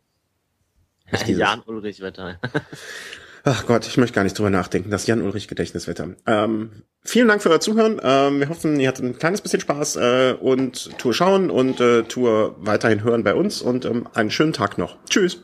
Jan-Ulrich-Wetter. 1.26 2.40
Ach 3.44 3.66
Gott, 3.66 3.86
ich 3.86 3.96
möchte 3.96 4.14
gar 4.14 4.22
nicht 4.22 4.38
drüber 4.38 4.50
nachdenken. 4.50 4.90
Das 4.90 5.06
Jan-Ulrich-Gedächtniswetter. 5.06 6.14
Ähm, 6.26 6.84
vielen 7.02 7.26
Dank 7.26 7.42
für 7.42 7.50
euer 7.50 7.60
Zuhören. 7.60 8.00
Ähm, 8.02 8.38
wir 8.38 8.48
hoffen, 8.48 8.78
ihr 8.78 8.88
hattet 8.88 9.04
ein 9.04 9.18
kleines 9.18 9.40
bisschen 9.40 9.60
Spaß 9.60 9.96
äh, 9.96 10.36
und 10.40 10.96
Tour 10.98 11.12
schauen 11.12 11.50
und 11.50 11.80
äh, 11.80 12.04
Tour 12.04 12.54
weiterhin 12.58 13.02
hören 13.02 13.24
bei 13.24 13.34
uns 13.34 13.60
und 13.60 13.84
ähm, 13.84 14.08
einen 14.14 14.30
schönen 14.30 14.52
Tag 14.52 14.78
noch. 14.78 14.96
Tschüss. 15.08 15.42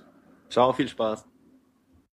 Ciao, 0.50 0.72
viel 0.72 0.88
Spaß. 0.88 1.27